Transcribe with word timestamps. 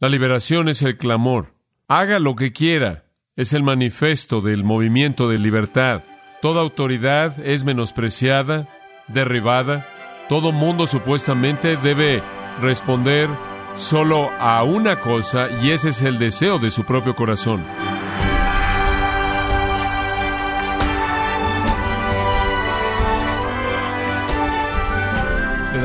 La 0.00 0.08
liberación 0.08 0.70
es 0.70 0.80
el 0.80 0.96
clamor. 0.96 1.52
Haga 1.86 2.18
lo 2.20 2.34
que 2.34 2.52
quiera. 2.52 3.04
Es 3.36 3.52
el 3.52 3.62
manifiesto 3.62 4.40
del 4.40 4.64
movimiento 4.64 5.28
de 5.28 5.38
libertad. 5.38 6.04
Toda 6.40 6.62
autoridad 6.62 7.38
es 7.46 7.64
menospreciada, 7.64 8.66
derribada. 9.08 9.86
Todo 10.26 10.52
mundo 10.52 10.86
supuestamente 10.86 11.76
debe 11.76 12.22
responder 12.62 13.28
solo 13.74 14.30
a 14.38 14.62
una 14.62 15.00
cosa 15.00 15.50
y 15.62 15.70
ese 15.70 15.90
es 15.90 16.00
el 16.00 16.18
deseo 16.18 16.58
de 16.58 16.70
su 16.70 16.84
propio 16.84 17.14
corazón. 17.14 17.62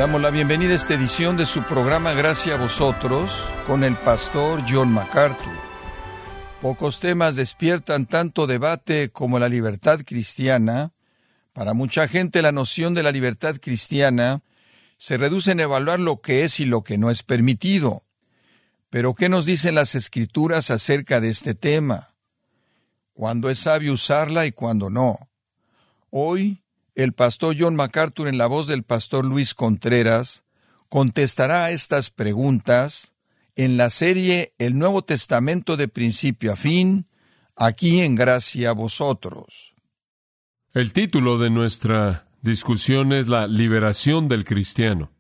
Damos 0.06 0.22
la 0.22 0.30
bienvenida 0.30 0.74
a 0.74 0.76
esta 0.76 0.94
edición 0.94 1.36
de 1.36 1.48
su 1.48 1.64
programa 1.64 2.14
Gracias 2.14 2.56
a 2.56 2.62
vosotros 2.62 3.48
con 3.66 3.84
el 3.84 3.96
pastor 3.96 4.62
John 4.70 4.92
MacArthur. 4.92 5.52
Pocos 6.62 7.00
temas 7.00 7.36
despiertan 7.36 8.06
tanto 8.06 8.46
debate 8.46 9.10
como 9.10 9.40
la 9.40 9.50
libertad 9.50 10.02
cristiana. 10.06 10.94
Para 11.54 11.74
mucha 11.74 12.08
gente 12.08 12.44
la 12.44 12.52
noción 12.52 12.94
de 12.94 13.02
la 13.02 13.12
libertad 13.12 13.56
cristiana 13.60 14.44
se 15.00 15.18
reduce 15.18 15.54
en 15.54 15.62
evaluar 15.62 16.00
lo 16.00 16.22
que 16.22 16.44
es 16.44 16.60
y 16.60 16.66
lo 16.66 16.84
que 16.84 17.00
no 17.00 17.10
es 17.10 17.24
permitido. 17.24 18.04
Pero 18.92 19.16
¿qué 19.16 19.28
nos 19.28 19.48
dicen 19.48 19.74
las 19.74 19.96
escrituras 19.96 20.70
acerca 20.70 21.20
de 21.20 21.32
este 21.32 21.56
tema? 21.56 22.14
¿Cuándo 23.14 23.50
es 23.50 23.58
sabio 23.58 23.94
usarla 23.94 24.46
y 24.46 24.52
cuándo 24.52 24.92
no? 24.92 25.18
Hoy 26.12 26.62
el 26.96 27.14
pastor 27.14 27.56
John 27.60 27.76
MacArthur, 27.76 28.28
en 28.28 28.38
la 28.38 28.48
voz 28.48 28.68
del 28.68 28.84
pastor 28.84 29.26
Luis 29.26 29.54
Contreras, 29.54 30.44
contestará 30.90 31.66
a 31.66 31.72
estas 31.72 32.10
preguntas 32.10 33.14
en 33.56 33.78
la 33.78 33.90
serie 33.90 34.54
El 34.58 34.78
Nuevo 34.78 35.04
Testamento 35.04 35.78
de 35.78 35.88
principio 35.88 36.54
a 36.54 36.56
fin, 36.56 37.08
aquí 37.56 38.02
en 38.02 38.16
Gracia 38.16 38.70
a 38.70 38.74
vosotros. 38.74 39.74
El 40.74 40.94
título 40.94 41.38
de 41.38 41.50
nuestra 41.50 42.28
discusión 42.42 43.14
es 43.14 43.28
la 43.28 43.48
liberación 43.48 44.28
del 44.28 44.44
cristiano. 44.44 45.12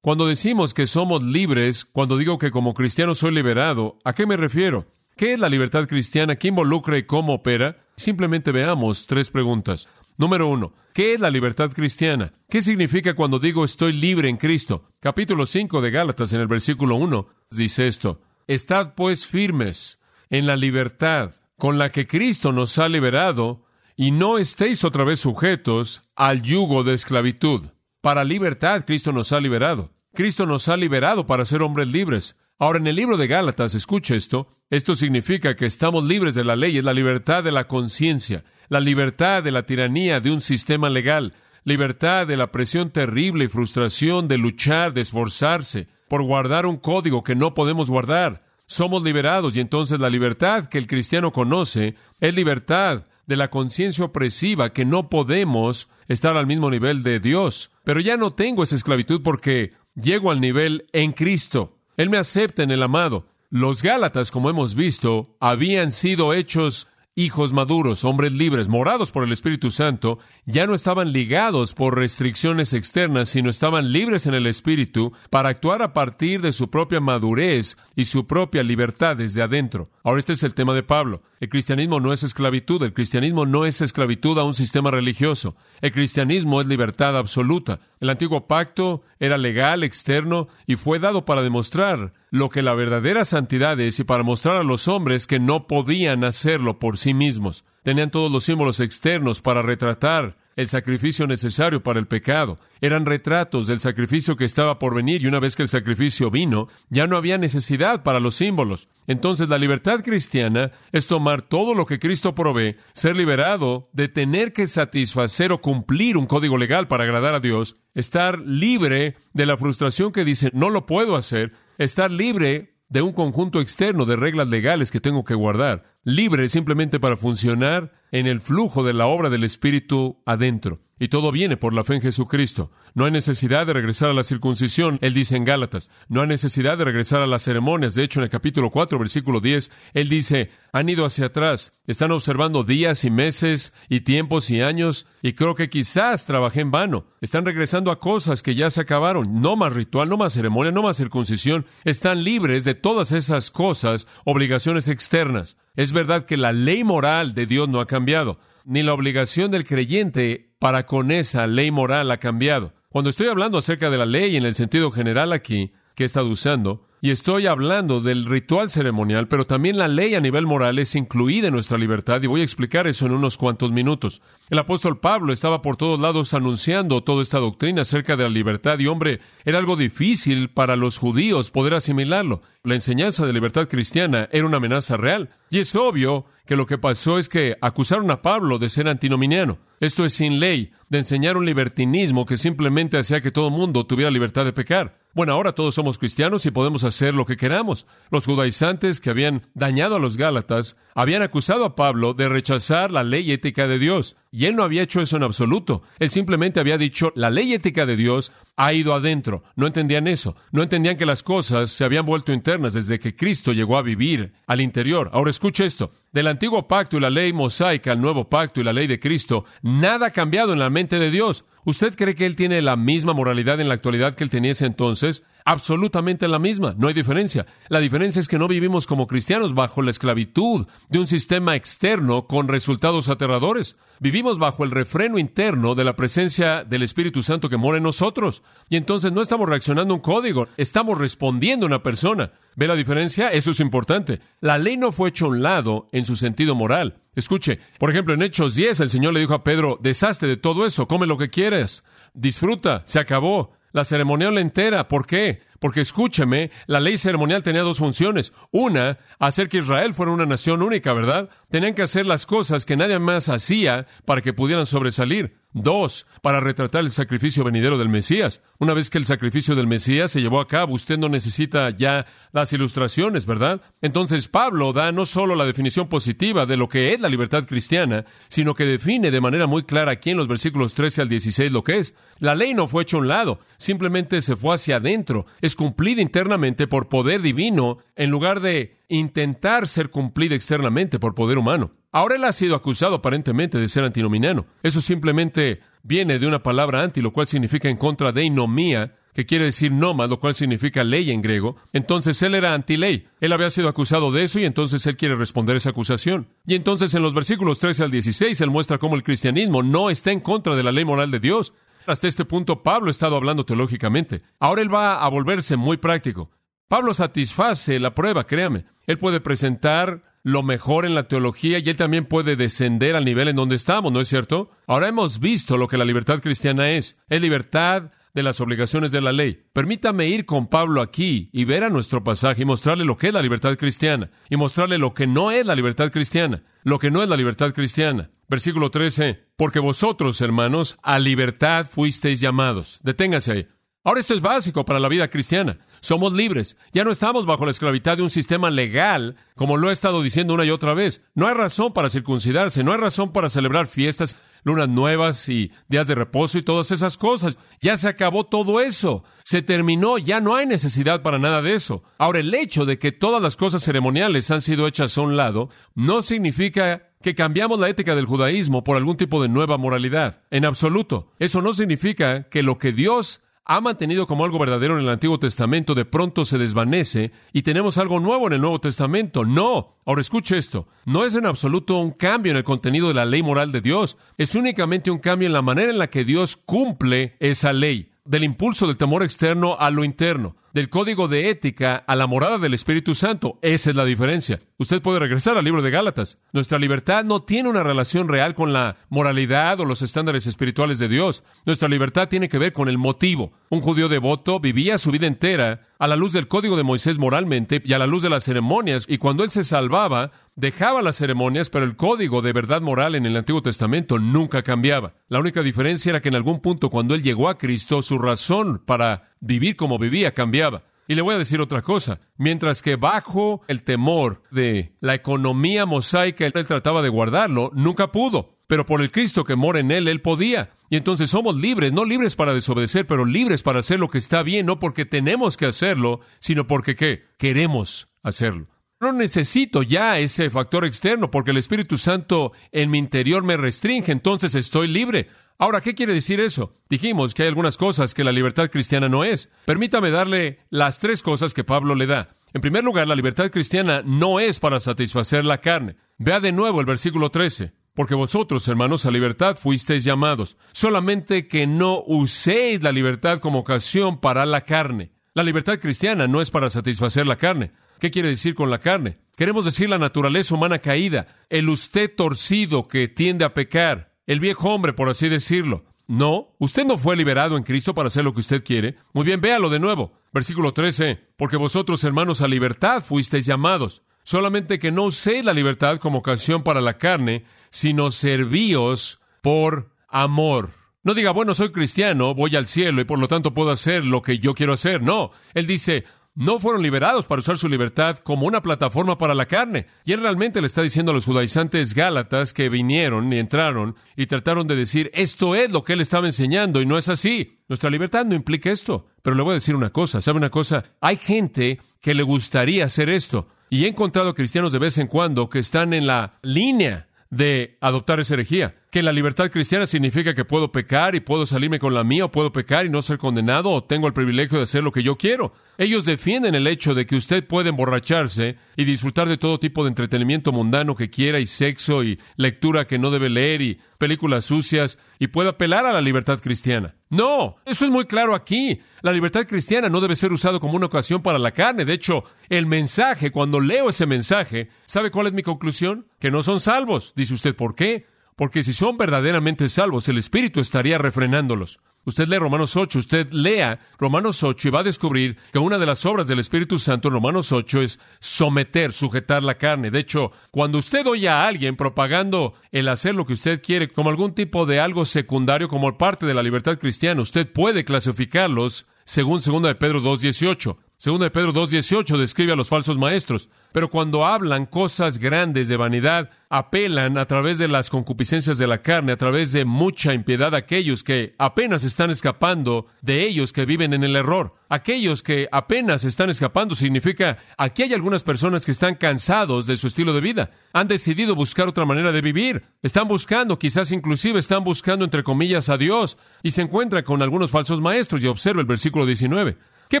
Cuando 0.00 0.26
decimos 0.26 0.72
que 0.72 0.86
somos 0.86 1.22
libres, 1.22 1.84
cuando 1.84 2.16
digo 2.16 2.38
que 2.38 2.50
como 2.50 2.74
cristiano 2.74 3.14
soy 3.14 3.32
liberado, 3.32 3.98
¿a 4.04 4.14
qué 4.14 4.26
me 4.26 4.36
refiero? 4.36 4.86
¿Qué 5.16 5.34
es 5.34 5.38
la 5.38 5.48
libertad 5.50 5.86
cristiana? 5.86 6.36
¿Qué 6.36 6.48
involucra 6.48 6.96
y 6.96 7.02
cómo 7.02 7.34
opera? 7.34 7.84
Simplemente 7.96 8.50
veamos 8.52 9.06
tres 9.06 9.30
preguntas. 9.30 9.88
Número 10.16 10.48
uno, 10.48 10.72
¿qué 10.92 11.14
es 11.14 11.20
la 11.20 11.30
libertad 11.30 11.70
cristiana? 11.72 12.32
¿Qué 12.48 12.62
significa 12.62 13.14
cuando 13.14 13.38
digo 13.38 13.64
estoy 13.64 13.92
libre 13.92 14.28
en 14.28 14.36
Cristo? 14.36 14.88
Capítulo 15.00 15.46
5 15.46 15.80
de 15.80 15.90
Gálatas 15.90 16.32
en 16.32 16.40
el 16.40 16.48
versículo 16.48 16.96
1 16.96 17.28
dice 17.50 17.86
esto, 17.88 18.20
Estad 18.46 18.94
pues 18.94 19.26
firmes 19.26 20.00
en 20.28 20.46
la 20.46 20.56
libertad 20.56 21.34
con 21.56 21.78
la 21.78 21.92
que 21.92 22.06
Cristo 22.06 22.52
nos 22.52 22.78
ha 22.78 22.88
liberado 22.88 23.64
y 23.96 24.12
no 24.12 24.38
estéis 24.38 24.84
otra 24.84 25.04
vez 25.04 25.20
sujetos 25.20 26.02
al 26.16 26.42
yugo 26.42 26.84
de 26.84 26.94
esclavitud. 26.94 27.66
Para 28.00 28.24
libertad 28.24 28.84
Cristo 28.86 29.12
nos 29.12 29.32
ha 29.32 29.40
liberado. 29.40 29.90
Cristo 30.14 30.46
nos 30.46 30.68
ha 30.68 30.76
liberado 30.76 31.26
para 31.26 31.44
ser 31.44 31.62
hombres 31.62 31.88
libres. 31.88 32.39
Ahora, 32.60 32.78
en 32.78 32.86
el 32.86 32.94
libro 32.94 33.16
de 33.16 33.26
Gálatas, 33.26 33.74
escuche 33.74 34.14
esto, 34.14 34.46
esto 34.70 34.94
significa 34.94 35.56
que 35.56 35.66
estamos 35.66 36.04
libres 36.04 36.36
de 36.36 36.44
la 36.44 36.54
ley, 36.54 36.78
es 36.78 36.84
la 36.84 36.94
libertad 36.94 37.42
de 37.42 37.50
la 37.50 37.66
conciencia 37.66 38.44
la 38.70 38.80
libertad 38.80 39.42
de 39.42 39.50
la 39.50 39.66
tiranía 39.66 40.20
de 40.20 40.30
un 40.30 40.40
sistema 40.40 40.88
legal, 40.88 41.34
libertad 41.64 42.26
de 42.28 42.36
la 42.36 42.52
presión 42.52 42.90
terrible 42.90 43.44
y 43.44 43.48
frustración 43.48 44.28
de 44.28 44.38
luchar, 44.38 44.94
de 44.94 45.00
esforzarse 45.02 45.88
por 46.08 46.22
guardar 46.22 46.66
un 46.66 46.76
código 46.76 47.22
que 47.24 47.34
no 47.34 47.52
podemos 47.52 47.90
guardar. 47.90 48.44
Somos 48.66 49.02
liberados 49.02 49.56
y 49.56 49.60
entonces 49.60 49.98
la 49.98 50.08
libertad 50.08 50.68
que 50.68 50.78
el 50.78 50.86
cristiano 50.86 51.32
conoce 51.32 51.96
es 52.20 52.34
libertad 52.34 53.06
de 53.26 53.36
la 53.36 53.50
conciencia 53.50 54.04
opresiva 54.04 54.72
que 54.72 54.84
no 54.84 55.10
podemos 55.10 55.90
estar 56.06 56.36
al 56.36 56.46
mismo 56.46 56.70
nivel 56.70 57.02
de 57.02 57.18
Dios. 57.18 57.72
Pero 57.82 57.98
ya 57.98 58.16
no 58.16 58.30
tengo 58.30 58.62
esa 58.62 58.76
esclavitud 58.76 59.20
porque 59.22 59.72
llego 59.96 60.30
al 60.30 60.40
nivel 60.40 60.86
en 60.92 61.12
Cristo. 61.12 61.79
Él 62.00 62.08
me 62.08 62.16
acepta 62.16 62.62
en 62.62 62.70
el 62.70 62.82
amado. 62.82 63.26
Los 63.50 63.82
Gálatas, 63.82 64.30
como 64.30 64.48
hemos 64.48 64.74
visto, 64.74 65.36
habían 65.38 65.92
sido 65.92 66.32
hechos 66.32 66.88
hijos 67.14 67.52
maduros, 67.52 68.04
hombres 68.04 68.32
libres, 68.32 68.70
morados 68.70 69.10
por 69.10 69.22
el 69.22 69.32
Espíritu 69.32 69.70
Santo, 69.70 70.18
ya 70.46 70.66
no 70.66 70.74
estaban 70.74 71.12
ligados 71.12 71.74
por 71.74 71.98
restricciones 71.98 72.72
externas, 72.72 73.28
sino 73.28 73.50
estaban 73.50 73.92
libres 73.92 74.26
en 74.26 74.32
el 74.32 74.46
Espíritu 74.46 75.12
para 75.28 75.50
actuar 75.50 75.82
a 75.82 75.92
partir 75.92 76.40
de 76.40 76.52
su 76.52 76.70
propia 76.70 77.00
madurez 77.00 77.76
y 77.96 78.06
su 78.06 78.26
propia 78.26 78.62
libertad 78.62 79.18
desde 79.18 79.42
adentro. 79.42 79.90
Ahora 80.02 80.20
este 80.20 80.32
es 80.32 80.42
el 80.42 80.54
tema 80.54 80.72
de 80.72 80.82
Pablo. 80.82 81.20
El 81.38 81.50
cristianismo 81.50 82.00
no 82.00 82.14
es 82.14 82.22
esclavitud, 82.22 82.82
el 82.82 82.94
cristianismo 82.94 83.44
no 83.44 83.66
es 83.66 83.82
esclavitud 83.82 84.38
a 84.38 84.44
un 84.44 84.54
sistema 84.54 84.90
religioso. 84.90 85.54
El 85.82 85.92
cristianismo 85.92 86.62
es 86.62 86.66
libertad 86.66 87.18
absoluta. 87.18 87.80
El 88.00 88.08
antiguo 88.08 88.46
pacto 88.46 89.02
era 89.18 89.36
legal, 89.36 89.84
externo, 89.84 90.48
y 90.66 90.76
fue 90.76 90.98
dado 90.98 91.26
para 91.26 91.42
demostrar 91.42 92.12
lo 92.30 92.48
que 92.48 92.62
la 92.62 92.74
verdadera 92.74 93.26
santidad 93.26 93.78
es 93.78 94.00
y 94.00 94.04
para 94.04 94.22
mostrar 94.22 94.56
a 94.56 94.62
los 94.64 94.88
hombres 94.88 95.26
que 95.26 95.38
no 95.38 95.66
podían 95.66 96.24
hacerlo 96.24 96.78
por 96.78 96.96
sí 96.96 97.12
mismos. 97.12 97.64
Tenían 97.82 98.10
todos 98.10 98.32
los 98.32 98.44
símbolos 98.44 98.80
externos 98.80 99.42
para 99.42 99.60
retratar 99.60 100.36
el 100.56 100.68
sacrificio 100.68 101.26
necesario 101.26 101.82
para 101.82 101.98
el 101.98 102.06
pecado. 102.06 102.58
Eran 102.80 103.06
retratos 103.06 103.66
del 103.66 103.80
sacrificio 103.80 104.36
que 104.36 104.44
estaba 104.44 104.78
por 104.78 104.94
venir 104.94 105.22
y 105.22 105.26
una 105.26 105.40
vez 105.40 105.56
que 105.56 105.62
el 105.62 105.68
sacrificio 105.68 106.30
vino, 106.30 106.68
ya 106.88 107.06
no 107.06 107.16
había 107.16 107.38
necesidad 107.38 108.02
para 108.02 108.20
los 108.20 108.34
símbolos. 108.34 108.88
Entonces 109.06 109.48
la 109.48 109.58
libertad 109.58 110.02
cristiana 110.02 110.70
es 110.92 111.06
tomar 111.06 111.42
todo 111.42 111.74
lo 111.74 111.86
que 111.86 111.98
Cristo 111.98 112.34
provee, 112.34 112.76
ser 112.92 113.16
liberado 113.16 113.88
de 113.92 114.08
tener 114.08 114.52
que 114.52 114.66
satisfacer 114.66 115.52
o 115.52 115.60
cumplir 115.60 116.16
un 116.16 116.26
código 116.26 116.58
legal 116.58 116.88
para 116.88 117.04
agradar 117.04 117.34
a 117.34 117.40
Dios, 117.40 117.76
estar 117.94 118.38
libre 118.38 119.16
de 119.32 119.46
la 119.46 119.56
frustración 119.56 120.12
que 120.12 120.24
dice 120.24 120.50
no 120.52 120.70
lo 120.70 120.86
puedo 120.86 121.16
hacer, 121.16 121.52
estar 121.78 122.10
libre 122.10 122.79
de 122.90 123.02
un 123.02 123.12
conjunto 123.12 123.60
externo 123.60 124.04
de 124.04 124.16
reglas 124.16 124.48
legales 124.48 124.90
que 124.90 125.00
tengo 125.00 125.24
que 125.24 125.34
guardar, 125.34 125.84
libre 126.02 126.48
simplemente 126.48 127.00
para 127.00 127.16
funcionar 127.16 127.92
en 128.10 128.26
el 128.26 128.40
flujo 128.40 128.84
de 128.84 128.92
la 128.92 129.06
obra 129.06 129.30
del 129.30 129.44
Espíritu 129.44 130.20
adentro. 130.26 130.80
Y 131.02 131.08
todo 131.08 131.32
viene 131.32 131.56
por 131.56 131.72
la 131.72 131.82
fe 131.82 131.94
en 131.94 132.02
Jesucristo. 132.02 132.70
No 132.92 133.06
hay 133.06 133.10
necesidad 133.10 133.66
de 133.66 133.72
regresar 133.72 134.10
a 134.10 134.12
la 134.12 134.22
circuncisión, 134.22 134.98
él 135.00 135.14
dice 135.14 135.34
en 135.34 135.46
Gálatas. 135.46 135.90
No 136.08 136.20
hay 136.20 136.28
necesidad 136.28 136.76
de 136.76 136.84
regresar 136.84 137.22
a 137.22 137.26
las 137.26 137.42
ceremonias. 137.42 137.94
De 137.94 138.02
hecho, 138.02 138.20
en 138.20 138.24
el 138.24 138.30
capítulo 138.30 138.68
4, 138.68 138.98
versículo 138.98 139.40
10, 139.40 139.72
él 139.94 140.10
dice, 140.10 140.50
han 140.74 140.90
ido 140.90 141.06
hacia 141.06 141.26
atrás, 141.26 141.72
están 141.86 142.10
observando 142.12 142.64
días 142.64 143.04
y 143.04 143.10
meses 143.10 143.72
y 143.88 144.02
tiempos 144.02 144.50
y 144.50 144.60
años, 144.60 145.06
y 145.22 145.32
creo 145.32 145.54
que 145.54 145.70
quizás 145.70 146.26
trabajé 146.26 146.60
en 146.60 146.70
vano. 146.70 147.06
Están 147.22 147.46
regresando 147.46 147.90
a 147.90 147.98
cosas 147.98 148.42
que 148.42 148.54
ya 148.54 148.68
se 148.68 148.82
acabaron. 148.82 149.40
No 149.40 149.56
más 149.56 149.72
ritual, 149.72 150.10
no 150.10 150.18
más 150.18 150.34
ceremonia, 150.34 150.70
no 150.70 150.82
más 150.82 150.98
circuncisión. 150.98 151.64
Están 151.84 152.24
libres 152.24 152.64
de 152.64 152.74
todas 152.74 153.12
esas 153.12 153.50
cosas, 153.50 154.06
obligaciones 154.26 154.86
externas. 154.88 155.56
Es 155.76 155.92
verdad 155.92 156.26
que 156.26 156.36
la 156.36 156.52
ley 156.52 156.84
moral 156.84 157.32
de 157.32 157.46
Dios 157.46 157.70
no 157.70 157.80
ha 157.80 157.86
cambiado, 157.86 158.38
ni 158.66 158.82
la 158.82 158.92
obligación 158.92 159.50
del 159.50 159.64
creyente 159.64 160.49
para 160.60 160.86
con 160.86 161.10
esa 161.10 161.48
ley 161.48 161.72
moral 161.72 162.10
ha 162.12 162.18
cambiado. 162.18 162.74
Cuando 162.90 163.10
estoy 163.10 163.26
hablando 163.26 163.58
acerca 163.58 163.90
de 163.90 163.98
la 163.98 164.06
ley 164.06 164.36
en 164.36 164.44
el 164.44 164.54
sentido 164.54 164.92
general 164.92 165.32
aquí, 165.32 165.72
que 165.96 166.04
he 166.04 166.06
estado 166.06 166.28
usando, 166.28 166.86
y 167.02 167.10
estoy 167.10 167.46
hablando 167.46 168.00
del 168.00 168.26
ritual 168.26 168.68
ceremonial, 168.68 169.26
pero 169.26 169.46
también 169.46 169.78
la 169.78 169.88
ley 169.88 170.14
a 170.14 170.20
nivel 170.20 170.46
moral 170.46 170.78
es 170.78 170.94
incluida 170.94 171.48
en 171.48 171.54
nuestra 171.54 171.78
libertad 171.78 172.22
y 172.22 172.26
voy 172.26 172.42
a 172.42 172.44
explicar 172.44 172.86
eso 172.86 173.06
en 173.06 173.12
unos 173.12 173.38
cuantos 173.38 173.72
minutos. 173.72 174.20
El 174.50 174.58
apóstol 174.58 175.00
Pablo 175.00 175.32
estaba 175.32 175.62
por 175.62 175.78
todos 175.78 175.98
lados 175.98 176.34
anunciando 176.34 177.02
toda 177.02 177.22
esta 177.22 177.38
doctrina 177.38 177.82
acerca 177.82 178.18
de 178.18 178.24
la 178.24 178.28
libertad 178.28 178.78
y 178.80 178.86
hombre, 178.86 179.20
era 179.46 179.56
algo 179.56 179.76
difícil 179.76 180.50
para 180.50 180.76
los 180.76 180.98
judíos 180.98 181.50
poder 181.50 181.72
asimilarlo. 181.72 182.42
La 182.64 182.74
enseñanza 182.74 183.24
de 183.24 183.32
libertad 183.32 183.66
cristiana 183.66 184.28
era 184.30 184.44
una 184.44 184.58
amenaza 184.58 184.98
real 184.98 185.30
y 185.48 185.60
es 185.60 185.74
obvio 185.76 186.26
que 186.50 186.56
lo 186.56 186.66
que 186.66 186.78
pasó 186.78 187.16
es 187.16 187.28
que 187.28 187.56
acusaron 187.60 188.10
a 188.10 188.22
Pablo 188.22 188.58
de 188.58 188.68
ser 188.68 188.88
antinominiano. 188.88 189.58
Esto 189.78 190.04
es 190.04 190.14
sin 190.14 190.40
ley, 190.40 190.72
de 190.88 190.98
enseñar 190.98 191.36
un 191.36 191.46
libertinismo 191.46 192.26
que 192.26 192.36
simplemente 192.36 192.98
hacía 192.98 193.20
que 193.20 193.30
todo 193.30 193.50
mundo 193.50 193.86
tuviera 193.86 194.10
libertad 194.10 194.44
de 194.44 194.52
pecar. 194.52 194.98
Bueno, 195.14 195.32
ahora 195.32 195.52
todos 195.52 195.76
somos 195.76 195.96
cristianos 195.96 196.46
y 196.46 196.50
podemos 196.50 196.82
hacer 196.82 197.14
lo 197.14 197.24
que 197.24 197.36
queramos. 197.36 197.86
Los 198.10 198.26
judaizantes 198.26 199.00
que 199.00 199.10
habían 199.10 199.46
dañado 199.54 199.94
a 199.94 199.98
los 200.00 200.16
Gálatas 200.16 200.76
habían 200.94 201.22
acusado 201.22 201.64
a 201.64 201.76
Pablo 201.76 202.14
de 202.14 202.28
rechazar 202.28 202.90
la 202.90 203.04
ley 203.04 203.30
ética 203.30 203.68
de 203.68 203.78
Dios. 203.78 204.16
Y 204.32 204.46
él 204.46 204.56
no 204.56 204.64
había 204.64 204.82
hecho 204.82 205.00
eso 205.00 205.16
en 205.16 205.22
absoluto. 205.22 205.82
Él 205.98 206.10
simplemente 206.10 206.58
había 206.58 206.78
dicho, 206.78 207.12
la 207.14 207.30
ley 207.30 207.54
ética 207.54 207.86
de 207.86 207.96
Dios 207.96 208.32
ha 208.56 208.72
ido 208.72 208.92
adentro. 208.92 209.42
No 209.56 209.66
entendían 209.66 210.06
eso. 210.06 210.36
No 210.50 210.62
entendían 210.62 210.96
que 210.96 211.06
las 211.06 211.22
cosas 211.22 211.70
se 211.70 211.84
habían 211.84 212.06
vuelto 212.06 212.32
internas 212.32 212.74
desde 212.74 212.98
que 212.98 213.14
Cristo 213.14 213.52
llegó 213.52 213.78
a 213.78 213.82
vivir 213.82 214.32
al 214.46 214.60
interior. 214.60 215.10
Ahora 215.12 215.30
escuche 215.30 215.64
esto. 215.64 215.92
Del 216.12 216.26
antiguo 216.26 216.66
pacto 216.66 216.96
y 216.96 217.00
la 217.00 217.08
ley 217.08 217.32
mosaica 217.32 217.92
al 217.92 218.00
nuevo 218.00 218.28
pacto 218.28 218.60
y 218.60 218.64
la 218.64 218.72
ley 218.72 218.88
de 218.88 218.98
Cristo, 218.98 219.44
nada 219.62 220.06
ha 220.06 220.10
cambiado 220.10 220.52
en 220.52 220.58
la 220.58 220.68
mente 220.68 220.98
de 220.98 221.08
Dios. 221.08 221.44
¿Usted 221.64 221.94
cree 221.94 222.16
que 222.16 222.26
él 222.26 222.34
tiene 222.34 222.60
la 222.62 222.74
misma 222.74 223.12
moralidad 223.12 223.60
en 223.60 223.68
la 223.68 223.74
actualidad 223.74 224.16
que 224.16 224.24
él 224.24 224.30
tenía 224.30 224.50
ese 224.50 224.66
entonces? 224.66 225.22
Absolutamente 225.44 226.28
la 226.28 226.38
misma, 226.38 226.74
no 226.76 226.88
hay 226.88 226.94
diferencia. 226.94 227.46
La 227.68 227.80
diferencia 227.80 228.20
es 228.20 228.28
que 228.28 228.38
no 228.38 228.48
vivimos 228.48 228.86
como 228.86 229.06
cristianos 229.06 229.54
bajo 229.54 229.82
la 229.82 229.90
esclavitud 229.90 230.66
de 230.88 230.98
un 230.98 231.06
sistema 231.06 231.56
externo 231.56 232.26
con 232.26 232.48
resultados 232.48 233.08
aterradores. 233.08 233.76
Vivimos 233.98 234.38
bajo 234.38 234.64
el 234.64 234.70
refreno 234.70 235.18
interno 235.18 235.74
de 235.74 235.84
la 235.84 235.94
presencia 235.94 236.64
del 236.64 236.82
Espíritu 236.82 237.22
Santo 237.22 237.48
que 237.48 237.58
mora 237.58 237.76
en 237.76 237.82
nosotros. 237.82 238.42
Y 238.68 238.76
entonces 238.76 239.12
no 239.12 239.20
estamos 239.20 239.48
reaccionando 239.48 239.92
a 239.92 239.96
un 239.96 240.02
código, 240.02 240.48
estamos 240.56 240.98
respondiendo 240.98 241.66
a 241.66 241.68
una 241.68 241.82
persona. 241.82 242.32
¿Ve 242.56 242.66
la 242.66 242.76
diferencia? 242.76 243.28
Eso 243.28 243.50
es 243.50 243.60
importante. 243.60 244.20
La 244.40 244.58
ley 244.58 244.76
no 244.76 244.90
fue 244.92 245.10
hecha 245.10 245.26
a 245.26 245.28
un 245.28 245.42
lado 245.42 245.88
en 245.92 246.04
su 246.04 246.16
sentido 246.16 246.54
moral. 246.54 246.96
Escuche, 247.14 247.58
por 247.78 247.90
ejemplo, 247.90 248.14
en 248.14 248.22
Hechos 248.22 248.54
10 248.54 248.80
el 248.80 248.90
Señor 248.90 249.12
le 249.12 249.20
dijo 249.20 249.34
a 249.34 249.44
Pedro, 249.44 249.78
deshazte 249.80 250.26
de 250.26 250.36
todo 250.36 250.64
eso, 250.64 250.88
come 250.88 251.06
lo 251.06 251.18
que 251.18 251.28
quieres, 251.28 251.84
disfruta, 252.14 252.82
se 252.86 252.98
acabó. 252.98 253.52
La 253.72 253.84
ceremonial 253.84 254.38
entera, 254.38 254.88
¿por 254.88 255.06
qué? 255.06 255.42
Porque 255.58 255.80
escúcheme, 255.80 256.50
la 256.66 256.80
ley 256.80 256.96
ceremonial 256.96 257.42
tenía 257.42 257.62
dos 257.62 257.78
funciones. 257.78 258.32
Una, 258.50 258.98
hacer 259.18 259.48
que 259.48 259.58
Israel 259.58 259.94
fuera 259.94 260.12
una 260.12 260.26
nación 260.26 260.62
única, 260.62 260.92
¿verdad? 260.92 261.28
Tenían 261.50 261.74
que 261.74 261.82
hacer 261.82 262.06
las 262.06 262.26
cosas 262.26 262.64
que 262.64 262.76
nadie 262.76 262.98
más 262.98 263.28
hacía 263.28 263.86
para 264.04 264.22
que 264.22 264.32
pudieran 264.32 264.66
sobresalir. 264.66 265.39
Dos, 265.52 266.06
para 266.22 266.38
retratar 266.38 266.84
el 266.84 266.92
sacrificio 266.92 267.42
venidero 267.42 267.76
del 267.76 267.88
Mesías. 267.88 268.40
Una 268.58 268.72
vez 268.72 268.88
que 268.88 268.98
el 268.98 269.04
sacrificio 269.04 269.56
del 269.56 269.66
Mesías 269.66 270.12
se 270.12 270.20
llevó 270.20 270.38
a 270.38 270.46
cabo, 270.46 270.74
usted 270.74 270.96
no 270.96 271.08
necesita 271.08 271.70
ya 271.70 272.06
las 272.30 272.52
ilustraciones, 272.52 273.26
¿verdad? 273.26 273.60
Entonces 273.82 274.28
Pablo 274.28 274.72
da 274.72 274.92
no 274.92 275.06
solo 275.06 275.34
la 275.34 275.46
definición 275.46 275.88
positiva 275.88 276.46
de 276.46 276.56
lo 276.56 276.68
que 276.68 276.94
es 276.94 277.00
la 277.00 277.08
libertad 277.08 277.46
cristiana, 277.48 278.04
sino 278.28 278.54
que 278.54 278.64
define 278.64 279.10
de 279.10 279.20
manera 279.20 279.48
muy 279.48 279.64
clara 279.64 279.90
aquí 279.90 280.10
en 280.10 280.18
los 280.18 280.28
versículos 280.28 280.74
13 280.74 281.02
al 281.02 281.08
16 281.08 281.50
lo 281.50 281.64
que 281.64 281.78
es. 281.78 281.96
La 282.20 282.36
ley 282.36 282.54
no 282.54 282.68
fue 282.68 282.84
hecha 282.84 282.96
a 282.96 283.00
un 283.00 283.08
lado, 283.08 283.40
simplemente 283.56 284.22
se 284.22 284.36
fue 284.36 284.54
hacia 284.54 284.76
adentro. 284.76 285.26
Es 285.40 285.56
cumplida 285.56 286.00
internamente 286.00 286.68
por 286.68 286.88
poder 286.88 287.22
divino 287.22 287.78
en 287.96 288.10
lugar 288.10 288.40
de 288.40 288.78
intentar 288.88 289.66
ser 289.66 289.90
cumplida 289.90 290.36
externamente 290.36 291.00
por 291.00 291.16
poder 291.16 291.38
humano. 291.38 291.72
Ahora 291.92 292.16
él 292.16 292.24
ha 292.24 292.32
sido 292.32 292.54
acusado 292.54 292.96
aparentemente 292.96 293.58
de 293.58 293.68
ser 293.68 293.84
antinominiano. 293.84 294.46
Eso 294.62 294.80
simplemente 294.80 295.60
viene 295.82 296.18
de 296.18 296.26
una 296.26 296.42
palabra 296.42 296.82
anti, 296.82 297.00
lo 297.00 297.12
cual 297.12 297.26
significa 297.26 297.68
en 297.68 297.76
contra 297.76 298.12
de 298.12 298.24
inomía, 298.24 298.96
que 299.12 299.26
quiere 299.26 299.46
decir 299.46 299.72
noma, 299.72 300.06
lo 300.06 300.20
cual 300.20 300.34
significa 300.34 300.84
ley 300.84 301.10
en 301.10 301.20
griego. 301.20 301.56
Entonces 301.72 302.22
él 302.22 302.36
era 302.36 302.54
anti-ley. 302.54 303.08
Él 303.20 303.32
había 303.32 303.50
sido 303.50 303.68
acusado 303.68 304.12
de 304.12 304.22
eso 304.22 304.38
y 304.38 304.44
entonces 304.44 304.86
él 304.86 304.96
quiere 304.96 305.16
responder 305.16 305.56
esa 305.56 305.70
acusación. 305.70 306.28
Y 306.46 306.54
entonces 306.54 306.94
en 306.94 307.02
los 307.02 307.12
versículos 307.12 307.58
13 307.58 307.84
al 307.84 307.90
16 307.90 308.40
él 308.40 308.50
muestra 308.50 308.78
cómo 308.78 308.94
el 308.94 309.02
cristianismo 309.02 309.62
no 309.62 309.90
está 309.90 310.12
en 310.12 310.20
contra 310.20 310.54
de 310.54 310.62
la 310.62 310.72
ley 310.72 310.84
moral 310.84 311.10
de 311.10 311.18
Dios. 311.18 311.54
Hasta 311.86 312.06
este 312.06 312.24
punto 312.24 312.62
Pablo 312.62 312.88
ha 312.88 312.90
estado 312.92 313.16
hablando 313.16 313.44
teológicamente. 313.44 314.22
Ahora 314.38 314.62
él 314.62 314.72
va 314.72 315.02
a 315.02 315.08
volverse 315.08 315.56
muy 315.56 315.76
práctico. 315.76 316.30
Pablo 316.68 316.94
satisface 316.94 317.80
la 317.80 317.96
prueba, 317.96 318.24
créame. 318.28 318.64
Él 318.86 318.96
puede 318.96 319.20
presentar 319.20 320.09
lo 320.22 320.42
mejor 320.42 320.84
en 320.84 320.94
la 320.94 321.08
teología 321.08 321.58
y 321.58 321.68
él 321.68 321.76
también 321.76 322.04
puede 322.04 322.36
descender 322.36 322.96
al 322.96 323.04
nivel 323.04 323.28
en 323.28 323.36
donde 323.36 323.56
estamos, 323.56 323.92
¿no 323.92 324.00
es 324.00 324.08
cierto? 324.08 324.50
Ahora 324.66 324.88
hemos 324.88 325.18
visto 325.20 325.56
lo 325.56 325.68
que 325.68 325.78
la 325.78 325.84
libertad 325.84 326.20
cristiana 326.20 326.70
es. 326.70 327.00
Es 327.08 327.20
libertad 327.20 327.92
de 328.14 328.22
las 328.22 328.40
obligaciones 328.40 328.92
de 328.92 329.00
la 329.00 329.12
ley. 329.12 329.44
Permítame 329.52 330.08
ir 330.08 330.26
con 330.26 330.48
Pablo 330.48 330.80
aquí 330.80 331.30
y 331.32 331.44
ver 331.44 331.64
a 331.64 331.70
nuestro 331.70 332.02
pasaje 332.02 332.42
y 332.42 332.44
mostrarle 332.44 332.84
lo 332.84 332.96
que 332.96 333.08
es 333.08 333.14
la 333.14 333.22
libertad 333.22 333.56
cristiana 333.56 334.10
y 334.28 334.36
mostrarle 334.36 334.78
lo 334.78 334.94
que 334.94 335.06
no 335.06 335.30
es 335.30 335.46
la 335.46 335.54
libertad 335.54 335.92
cristiana, 335.92 336.42
lo 336.62 336.78
que 336.78 336.90
no 336.90 337.02
es 337.02 337.08
la 337.08 337.16
libertad 337.16 337.52
cristiana. 337.52 338.10
Versículo 338.28 338.70
13, 338.70 339.26
porque 339.36 339.58
vosotros, 339.58 340.20
hermanos, 340.20 340.76
a 340.82 340.98
libertad 340.98 341.66
fuisteis 341.68 342.20
llamados. 342.20 342.78
Deténgase 342.82 343.32
ahí. 343.32 343.48
Ahora 343.82 344.00
esto 344.00 344.12
es 344.12 344.20
básico 344.20 344.66
para 344.66 344.78
la 344.78 344.90
vida 344.90 345.08
cristiana. 345.08 345.58
Somos 345.80 346.12
libres. 346.12 346.58
Ya 346.72 346.84
no 346.84 346.90
estamos 346.90 347.24
bajo 347.24 347.46
la 347.46 347.50
esclavitud 347.50 347.96
de 347.96 348.02
un 348.02 348.10
sistema 348.10 348.50
legal, 348.50 349.16
como 349.34 349.56
lo 349.56 349.70
he 349.70 349.72
estado 349.72 350.02
diciendo 350.02 350.34
una 350.34 350.44
y 350.44 350.50
otra 350.50 350.74
vez. 350.74 351.02
No 351.14 351.26
hay 351.26 351.32
razón 351.32 351.72
para 351.72 351.88
circuncidarse, 351.88 352.62
no 352.62 352.72
hay 352.72 352.78
razón 352.78 353.10
para 353.10 353.30
celebrar 353.30 353.66
fiestas, 353.66 354.16
lunas 354.44 354.68
nuevas 354.68 355.26
y 355.30 355.50
días 355.68 355.86
de 355.86 355.94
reposo 355.94 356.36
y 356.36 356.42
todas 356.42 356.72
esas 356.72 356.98
cosas. 356.98 357.38
Ya 357.62 357.78
se 357.78 357.88
acabó 357.88 358.26
todo 358.26 358.60
eso. 358.60 359.02
Se 359.24 359.40
terminó, 359.40 359.96
ya 359.96 360.20
no 360.20 360.36
hay 360.36 360.44
necesidad 360.44 361.00
para 361.00 361.18
nada 361.18 361.40
de 361.40 361.54
eso. 361.54 361.82
Ahora, 361.96 362.20
el 362.20 362.34
hecho 362.34 362.66
de 362.66 362.78
que 362.78 362.92
todas 362.92 363.22
las 363.22 363.36
cosas 363.36 363.64
ceremoniales 363.64 364.30
han 364.30 364.42
sido 364.42 364.66
hechas 364.66 364.98
a 364.98 365.00
un 365.00 365.16
lado 365.16 365.48
no 365.74 366.02
significa 366.02 366.90
que 367.00 367.14
cambiamos 367.14 367.58
la 367.58 367.70
ética 367.70 367.94
del 367.94 368.04
judaísmo 368.04 368.62
por 368.62 368.76
algún 368.76 368.98
tipo 368.98 369.22
de 369.22 369.30
nueva 369.30 369.56
moralidad. 369.56 370.22
En 370.30 370.44
absoluto. 370.44 371.12
Eso 371.18 371.40
no 371.40 371.54
significa 371.54 372.28
que 372.28 372.42
lo 372.42 372.58
que 372.58 372.72
Dios 372.72 373.22
ha 373.44 373.60
mantenido 373.60 374.06
como 374.06 374.24
algo 374.24 374.38
verdadero 374.38 374.76
en 374.76 374.84
el 374.84 374.88
Antiguo 374.88 375.18
Testamento 375.18 375.74
de 375.74 375.84
pronto 375.84 376.24
se 376.24 376.38
desvanece 376.38 377.12
y 377.32 377.42
tenemos 377.42 377.78
algo 377.78 377.98
nuevo 377.98 378.26
en 378.26 378.34
el 378.34 378.40
Nuevo 378.40 378.60
Testamento. 378.60 379.24
No. 379.24 379.78
Ahora 379.84 380.00
escuche 380.00 380.38
esto. 380.38 380.68
No 380.84 381.04
es 381.04 381.14
en 381.14 381.26
absoluto 381.26 381.78
un 381.78 381.90
cambio 381.90 382.32
en 382.32 382.38
el 382.38 382.44
contenido 382.44 382.88
de 382.88 382.94
la 382.94 383.04
ley 383.04 383.22
moral 383.22 383.50
de 383.50 383.60
Dios. 383.60 383.98
Es 384.18 384.34
únicamente 384.34 384.90
un 384.90 384.98
cambio 384.98 385.26
en 385.26 385.32
la 385.32 385.42
manera 385.42 385.70
en 385.70 385.78
la 385.78 385.90
que 385.90 386.04
Dios 386.04 386.36
cumple 386.36 387.16
esa 387.18 387.52
ley. 387.52 387.90
Del 388.04 388.24
impulso 388.24 388.66
del 388.66 388.76
temor 388.76 389.02
externo 389.02 389.56
a 389.58 389.70
lo 389.70 389.84
interno 389.84 390.36
del 390.52 390.68
código 390.68 391.08
de 391.08 391.30
ética 391.30 391.76
a 391.76 391.96
la 391.96 392.06
morada 392.06 392.38
del 392.38 392.54
Espíritu 392.54 392.94
Santo. 392.94 393.38
Esa 393.42 393.70
es 393.70 393.76
la 393.76 393.84
diferencia. 393.84 394.40
Usted 394.58 394.82
puede 394.82 394.98
regresar 394.98 395.38
al 395.38 395.44
libro 395.44 395.62
de 395.62 395.70
Gálatas. 395.70 396.18
Nuestra 396.32 396.58
libertad 396.58 397.04
no 397.04 397.22
tiene 397.22 397.48
una 397.48 397.62
relación 397.62 398.08
real 398.08 398.34
con 398.34 398.52
la 398.52 398.76
moralidad 398.88 399.60
o 399.60 399.64
los 399.64 399.82
estándares 399.82 400.26
espirituales 400.26 400.78
de 400.78 400.88
Dios. 400.88 401.22
Nuestra 401.46 401.68
libertad 401.68 402.08
tiene 402.08 402.28
que 402.28 402.38
ver 402.38 402.52
con 402.52 402.68
el 402.68 402.78
motivo. 402.78 403.32
Un 403.48 403.60
judío 403.60 403.88
devoto 403.88 404.40
vivía 404.40 404.78
su 404.78 404.90
vida 404.90 405.06
entera 405.06 405.68
a 405.80 405.88
la 405.88 405.96
luz 405.96 406.12
del 406.12 406.28
código 406.28 406.58
de 406.58 406.62
Moisés 406.62 406.98
moralmente 406.98 407.62
y 407.64 407.72
a 407.72 407.78
la 407.78 407.86
luz 407.86 408.02
de 408.02 408.10
las 408.10 408.24
ceremonias, 408.24 408.84
y 408.86 408.98
cuando 408.98 409.24
él 409.24 409.30
se 409.30 409.44
salvaba, 409.44 410.12
dejaba 410.36 410.82
las 410.82 410.96
ceremonias, 410.96 411.48
pero 411.48 411.64
el 411.64 411.74
código 411.74 412.20
de 412.20 412.34
verdad 412.34 412.60
moral 412.60 412.94
en 412.94 413.06
el 413.06 413.16
Antiguo 413.16 413.40
Testamento 413.40 413.98
nunca 413.98 414.42
cambiaba. 414.42 414.92
La 415.08 415.20
única 415.20 415.42
diferencia 415.42 415.90
era 415.90 416.02
que 416.02 416.08
en 416.08 416.16
algún 416.16 416.40
punto 416.40 416.68
cuando 416.68 416.94
él 416.94 417.02
llegó 417.02 417.30
a 417.30 417.38
Cristo, 417.38 417.80
su 417.80 417.98
razón 417.98 418.62
para 418.64 419.09
vivir 419.20 419.56
como 419.56 419.78
vivía 419.78 420.12
cambiaba. 420.12 420.64
Y 420.88 420.94
le 420.96 421.02
voy 421.02 421.14
a 421.14 421.18
decir 421.18 421.40
otra 421.40 421.62
cosa. 421.62 422.00
Mientras 422.16 422.62
que 422.62 422.74
bajo 422.74 423.42
el 423.46 423.62
temor 423.62 424.24
de 424.32 424.74
la 424.80 424.96
economía 424.96 425.64
mosaica, 425.64 426.26
él 426.26 426.32
trataba 426.32 426.82
de 426.82 426.88
guardarlo, 426.88 427.52
nunca 427.54 427.92
pudo. 427.92 428.38
Pero 428.48 428.66
por 428.66 428.80
el 428.80 428.90
Cristo 428.90 429.22
que 429.22 429.36
mora 429.36 429.60
en 429.60 429.70
él, 429.70 429.86
él 429.86 430.00
podía. 430.00 430.50
Y 430.68 430.76
entonces 430.76 431.08
somos 431.08 431.36
libres, 431.36 431.72
no 431.72 431.84
libres 431.84 432.16
para 432.16 432.34
desobedecer, 432.34 432.88
pero 432.88 433.04
libres 433.04 433.44
para 433.44 433.60
hacer 433.60 433.78
lo 433.78 433.88
que 433.88 433.98
está 433.98 434.24
bien, 434.24 434.46
no 434.46 434.58
porque 434.58 434.84
tenemos 434.84 435.36
que 435.36 435.46
hacerlo, 435.46 436.00
sino 436.18 436.48
porque 436.48 436.74
¿qué? 436.74 437.04
Queremos 437.16 437.94
hacerlo. 438.02 438.48
No 438.80 438.92
necesito 438.92 439.62
ya 439.62 439.98
ese 439.98 440.30
factor 440.30 440.64
externo 440.64 441.10
porque 441.10 441.32
el 441.32 441.36
Espíritu 441.36 441.76
Santo 441.76 442.32
en 442.50 442.70
mi 442.70 442.78
interior 442.78 443.22
me 443.22 443.36
restringe, 443.36 443.92
entonces 443.92 444.34
estoy 444.34 444.68
libre. 444.68 445.08
Ahora, 445.40 445.62
¿qué 445.62 445.74
quiere 445.74 445.94
decir 445.94 446.20
eso? 446.20 446.54
Dijimos 446.68 447.14
que 447.14 447.22
hay 447.22 447.28
algunas 447.28 447.56
cosas 447.56 447.94
que 447.94 448.04
la 448.04 448.12
libertad 448.12 448.50
cristiana 448.50 448.90
no 448.90 449.04
es. 449.04 449.30
Permítame 449.46 449.90
darle 449.90 450.40
las 450.50 450.80
tres 450.80 451.02
cosas 451.02 451.32
que 451.32 451.44
Pablo 451.44 451.74
le 451.74 451.86
da. 451.86 452.10
En 452.34 452.42
primer 452.42 452.62
lugar, 452.62 452.86
la 452.86 452.94
libertad 452.94 453.30
cristiana 453.30 453.80
no 453.82 454.20
es 454.20 454.38
para 454.38 454.60
satisfacer 454.60 455.24
la 455.24 455.38
carne. 455.38 455.76
Vea 455.96 456.20
de 456.20 456.32
nuevo 456.32 456.60
el 456.60 456.66
versículo 456.66 457.10
13. 457.10 457.54
Porque 457.72 457.94
vosotros, 457.94 458.46
hermanos, 458.48 458.84
a 458.84 458.90
libertad 458.90 459.34
fuisteis 459.34 459.82
llamados, 459.82 460.36
solamente 460.52 461.26
que 461.26 461.46
no 461.46 461.82
uséis 461.86 462.62
la 462.62 462.70
libertad 462.70 463.18
como 463.18 463.38
ocasión 463.38 463.98
para 463.98 464.26
la 464.26 464.42
carne. 464.42 464.92
La 465.14 465.22
libertad 465.22 465.58
cristiana 465.58 466.06
no 466.06 466.20
es 466.20 466.30
para 466.30 466.50
satisfacer 466.50 467.06
la 467.06 467.16
carne. 467.16 467.52
¿Qué 467.78 467.90
quiere 467.90 468.10
decir 468.10 468.34
con 468.34 468.50
la 468.50 468.58
carne? 468.58 468.98
Queremos 469.16 469.46
decir 469.46 469.70
la 469.70 469.78
naturaleza 469.78 470.34
humana 470.34 470.58
caída, 470.58 471.06
el 471.30 471.48
usted 471.48 471.90
torcido 471.96 472.68
que 472.68 472.88
tiende 472.88 473.24
a 473.24 473.32
pecar, 473.32 473.89
el 474.06 474.20
viejo 474.20 474.50
hombre, 474.50 474.72
por 474.72 474.88
así 474.88 475.08
decirlo. 475.08 475.64
No, 475.86 476.36
usted 476.38 476.64
no 476.64 476.78
fue 476.78 476.96
liberado 476.96 477.36
en 477.36 477.42
Cristo 477.42 477.74
para 477.74 477.88
hacer 477.88 478.04
lo 478.04 478.14
que 478.14 478.20
usted 478.20 478.44
quiere. 478.44 478.76
Muy 478.92 479.04
bien, 479.04 479.20
véalo 479.20 479.48
de 479.48 479.58
nuevo. 479.58 479.92
Versículo 480.12 480.52
13. 480.52 481.00
Porque 481.16 481.36
vosotros, 481.36 481.82
hermanos, 481.82 482.20
a 482.20 482.28
libertad 482.28 482.84
fuisteis 482.84 483.26
llamados. 483.26 483.82
Solamente 484.04 484.58
que 484.58 484.70
no 484.70 484.84
uséis 484.84 485.24
la 485.24 485.32
libertad 485.32 485.78
como 485.78 485.98
ocasión 485.98 486.44
para 486.44 486.60
la 486.60 486.78
carne, 486.78 487.24
sino 487.50 487.90
servíos 487.90 489.00
por 489.20 489.70
amor. 489.88 490.50
No 490.82 490.94
diga, 490.94 491.10
bueno, 491.10 491.34
soy 491.34 491.50
cristiano, 491.50 492.14
voy 492.14 492.36
al 492.36 492.46
cielo 492.46 492.80
y 492.80 492.84
por 492.84 492.98
lo 492.98 493.08
tanto 493.08 493.34
puedo 493.34 493.50
hacer 493.50 493.84
lo 493.84 494.00
que 494.00 494.18
yo 494.18 494.34
quiero 494.34 494.54
hacer. 494.54 494.82
No, 494.82 495.10
él 495.34 495.46
dice, 495.46 495.84
no 496.20 496.38
fueron 496.38 496.62
liberados 496.62 497.06
para 497.06 497.20
usar 497.20 497.38
su 497.38 497.48
libertad 497.48 497.96
como 497.96 498.26
una 498.26 498.42
plataforma 498.42 498.98
para 498.98 499.14
la 499.14 499.24
carne. 499.24 499.66
Y 499.86 499.94
él 499.94 500.02
realmente 500.02 500.42
le 500.42 500.48
está 500.48 500.60
diciendo 500.60 500.92
a 500.92 500.94
los 500.94 501.06
judaizantes 501.06 501.72
gálatas 501.74 502.34
que 502.34 502.50
vinieron 502.50 503.10
y 503.10 503.16
entraron 503.16 503.74
y 503.96 504.04
trataron 504.04 504.46
de 504.46 504.54
decir, 504.54 504.90
esto 504.92 505.34
es 505.34 505.50
lo 505.50 505.64
que 505.64 505.72
él 505.72 505.80
estaba 505.80 506.06
enseñando 506.06 506.60
y 506.60 506.66
no 506.66 506.76
es 506.76 506.90
así. 506.90 507.38
Nuestra 507.48 507.70
libertad 507.70 508.04
no 508.04 508.14
implica 508.14 508.50
esto. 508.50 508.86
Pero 509.00 509.16
le 509.16 509.22
voy 509.22 509.30
a 509.30 509.34
decir 509.36 509.56
una 509.56 509.70
cosa, 509.70 510.02
¿sabe 510.02 510.18
una 510.18 510.28
cosa? 510.28 510.64
Hay 510.82 510.98
gente 510.98 511.58
que 511.80 511.94
le 511.94 512.02
gustaría 512.02 512.66
hacer 512.66 512.90
esto. 512.90 513.28
Y 513.48 513.64
he 513.64 513.68
encontrado 513.68 514.14
cristianos 514.14 514.52
de 514.52 514.58
vez 514.58 514.76
en 514.76 514.88
cuando 514.88 515.30
que 515.30 515.38
están 515.38 515.72
en 515.72 515.86
la 515.86 516.18
línea 516.20 516.86
de 517.08 517.56
adoptar 517.62 517.98
esa 517.98 518.12
herejía. 518.12 518.56
Que 518.70 518.82
la 518.84 518.92
libertad 518.92 519.30
cristiana 519.30 519.66
significa 519.66 520.14
que 520.14 520.24
puedo 520.24 520.52
pecar 520.52 520.94
y 520.94 521.00
puedo 521.00 521.26
salirme 521.26 521.58
con 521.58 521.74
la 521.74 521.82
mía, 521.82 522.04
o 522.04 522.10
puedo 522.12 522.32
pecar 522.32 522.66
y 522.66 522.70
no 522.70 522.82
ser 522.82 522.98
condenado, 522.98 523.50
o 523.50 523.64
tengo 523.64 523.88
el 523.88 523.92
privilegio 523.92 524.38
de 524.38 524.44
hacer 524.44 524.62
lo 524.62 524.70
que 524.70 524.84
yo 524.84 524.96
quiero. 524.96 525.32
Ellos 525.58 525.84
defienden 525.84 526.36
el 526.36 526.46
hecho 526.46 526.74
de 526.74 526.86
que 526.86 526.94
usted 526.94 527.26
puede 527.26 527.48
emborracharse 527.48 528.36
y 528.56 528.64
disfrutar 528.64 529.08
de 529.08 529.16
todo 529.16 529.40
tipo 529.40 529.64
de 529.64 529.70
entretenimiento 529.70 530.30
mundano 530.30 530.76
que 530.76 530.88
quiera, 530.88 531.18
y 531.18 531.26
sexo, 531.26 531.82
y 531.82 531.98
lectura 532.16 532.68
que 532.68 532.78
no 532.78 532.92
debe 532.92 533.10
leer, 533.10 533.42
y 533.42 533.60
películas 533.76 534.24
sucias, 534.24 534.78
y 535.00 535.08
puede 535.08 535.30
apelar 535.30 535.66
a 535.66 535.72
la 535.72 535.80
libertad 535.80 536.20
cristiana. 536.20 536.76
No, 536.90 537.36
eso 537.46 537.64
es 537.64 537.70
muy 537.70 537.86
claro 537.86 538.14
aquí. 538.14 538.60
La 538.82 538.92
libertad 538.92 539.26
cristiana 539.26 539.68
no 539.68 539.80
debe 539.80 539.96
ser 539.96 540.12
usado 540.12 540.38
como 540.38 540.54
una 540.54 540.66
ocasión 540.66 541.02
para 541.02 541.18
la 541.18 541.32
carne. 541.32 541.64
De 541.64 541.72
hecho, 541.72 542.04
el 542.28 542.46
mensaje, 542.46 543.10
cuando 543.10 543.40
leo 543.40 543.68
ese 543.68 543.86
mensaje, 543.86 544.48
¿sabe 544.66 544.92
cuál 544.92 545.08
es 545.08 545.12
mi 545.12 545.22
conclusión? 545.22 545.86
Que 545.98 546.10
no 546.12 546.22
son 546.22 546.38
salvos. 546.38 546.92
Dice 546.94 547.14
usted, 547.14 547.34
¿por 547.34 547.54
qué? 547.56 547.86
Porque 548.20 548.42
si 548.42 548.52
son 548.52 548.76
verdaderamente 548.76 549.48
salvos, 549.48 549.88
el 549.88 549.96
Espíritu 549.96 550.40
estaría 550.40 550.76
refrenándolos. 550.76 551.58
Usted 551.86 552.06
lee 552.06 552.18
Romanos 552.18 552.54
8, 552.54 552.78
usted 552.78 553.10
lea 553.12 553.58
Romanos 553.78 554.22
8 554.22 554.46
y 554.46 554.50
va 554.50 554.60
a 554.60 554.62
descubrir 554.62 555.16
que 555.32 555.38
una 555.38 555.56
de 555.56 555.64
las 555.64 555.86
obras 555.86 556.06
del 556.06 556.18
Espíritu 556.18 556.58
Santo 556.58 556.88
en 556.88 556.92
Romanos 556.92 557.32
8 557.32 557.62
es 557.62 557.80
someter, 557.98 558.74
sujetar 558.74 559.22
la 559.22 559.38
carne. 559.38 559.70
De 559.70 559.78
hecho, 559.78 560.12
cuando 560.30 560.58
usted 560.58 560.86
oye 560.86 561.08
a 561.08 561.26
alguien 561.26 561.56
propagando 561.56 562.34
el 562.52 562.68
hacer 562.68 562.94
lo 562.94 563.06
que 563.06 563.14
usted 563.14 563.40
quiere 563.40 563.70
como 563.70 563.88
algún 563.88 564.12
tipo 564.12 564.44
de 564.44 564.60
algo 564.60 564.84
secundario, 564.84 565.48
como 565.48 565.78
parte 565.78 566.04
de 566.04 566.12
la 566.12 566.22
libertad 566.22 566.58
cristiana, 566.58 567.00
usted 567.00 567.26
puede 567.26 567.64
clasificarlos 567.64 568.66
según 568.84 569.22
2 569.24 569.42
de 569.44 569.54
Pedro 569.54 569.80
2.18. 569.80 570.58
Segunda 570.76 571.04
de 571.04 571.10
Pedro 571.10 571.32
2.18 571.32 571.96
describe 571.96 572.34
a 572.34 572.36
los 572.36 572.50
falsos 572.50 572.76
maestros. 572.76 573.30
Pero 573.52 573.68
cuando 573.68 574.06
hablan 574.06 574.46
cosas 574.46 574.98
grandes 574.98 575.48
de 575.48 575.56
vanidad, 575.56 576.10
apelan 576.28 576.96
a 576.96 577.06
través 577.06 577.38
de 577.38 577.48
las 577.48 577.70
concupiscencias 577.70 578.38
de 578.38 578.46
la 578.46 578.62
carne, 578.62 578.92
a 578.92 578.96
través 578.96 579.32
de 579.32 579.44
mucha 579.44 579.92
impiedad 579.92 580.34
a 580.34 580.38
aquellos 580.38 580.84
que 580.84 581.14
apenas 581.18 581.64
están 581.64 581.90
escapando 581.90 582.66
de 582.80 583.04
ellos 583.04 583.32
que 583.32 583.46
viven 583.46 583.74
en 583.74 583.82
el 583.82 583.96
error. 583.96 584.36
Aquellos 584.48 585.02
que 585.02 585.28
apenas 585.32 585.84
están 585.84 586.08
escapando 586.08 586.54
significa, 586.54 587.18
aquí 587.36 587.64
hay 587.64 587.74
algunas 587.74 588.04
personas 588.04 588.44
que 588.44 588.52
están 588.52 588.76
cansados 588.76 589.46
de 589.46 589.56
su 589.56 589.66
estilo 589.66 589.92
de 589.92 590.00
vida. 590.00 590.30
Han 590.52 590.68
decidido 590.68 591.16
buscar 591.16 591.48
otra 591.48 591.64
manera 591.64 591.90
de 591.90 592.00
vivir. 592.00 592.44
Están 592.62 592.86
buscando, 592.86 593.38
quizás 593.38 593.72
inclusive 593.72 594.20
están 594.20 594.44
buscando 594.44 594.84
entre 594.84 595.02
comillas 595.02 595.48
a 595.48 595.58
Dios 595.58 595.98
y 596.22 596.30
se 596.30 596.42
encuentran 596.42 596.84
con 596.84 597.02
algunos 597.02 597.32
falsos 597.32 597.60
maestros 597.60 598.04
y 598.04 598.06
observa 598.06 598.40
el 598.40 598.46
versículo 598.46 598.86
19. 598.86 599.36
¿Qué 599.68 599.80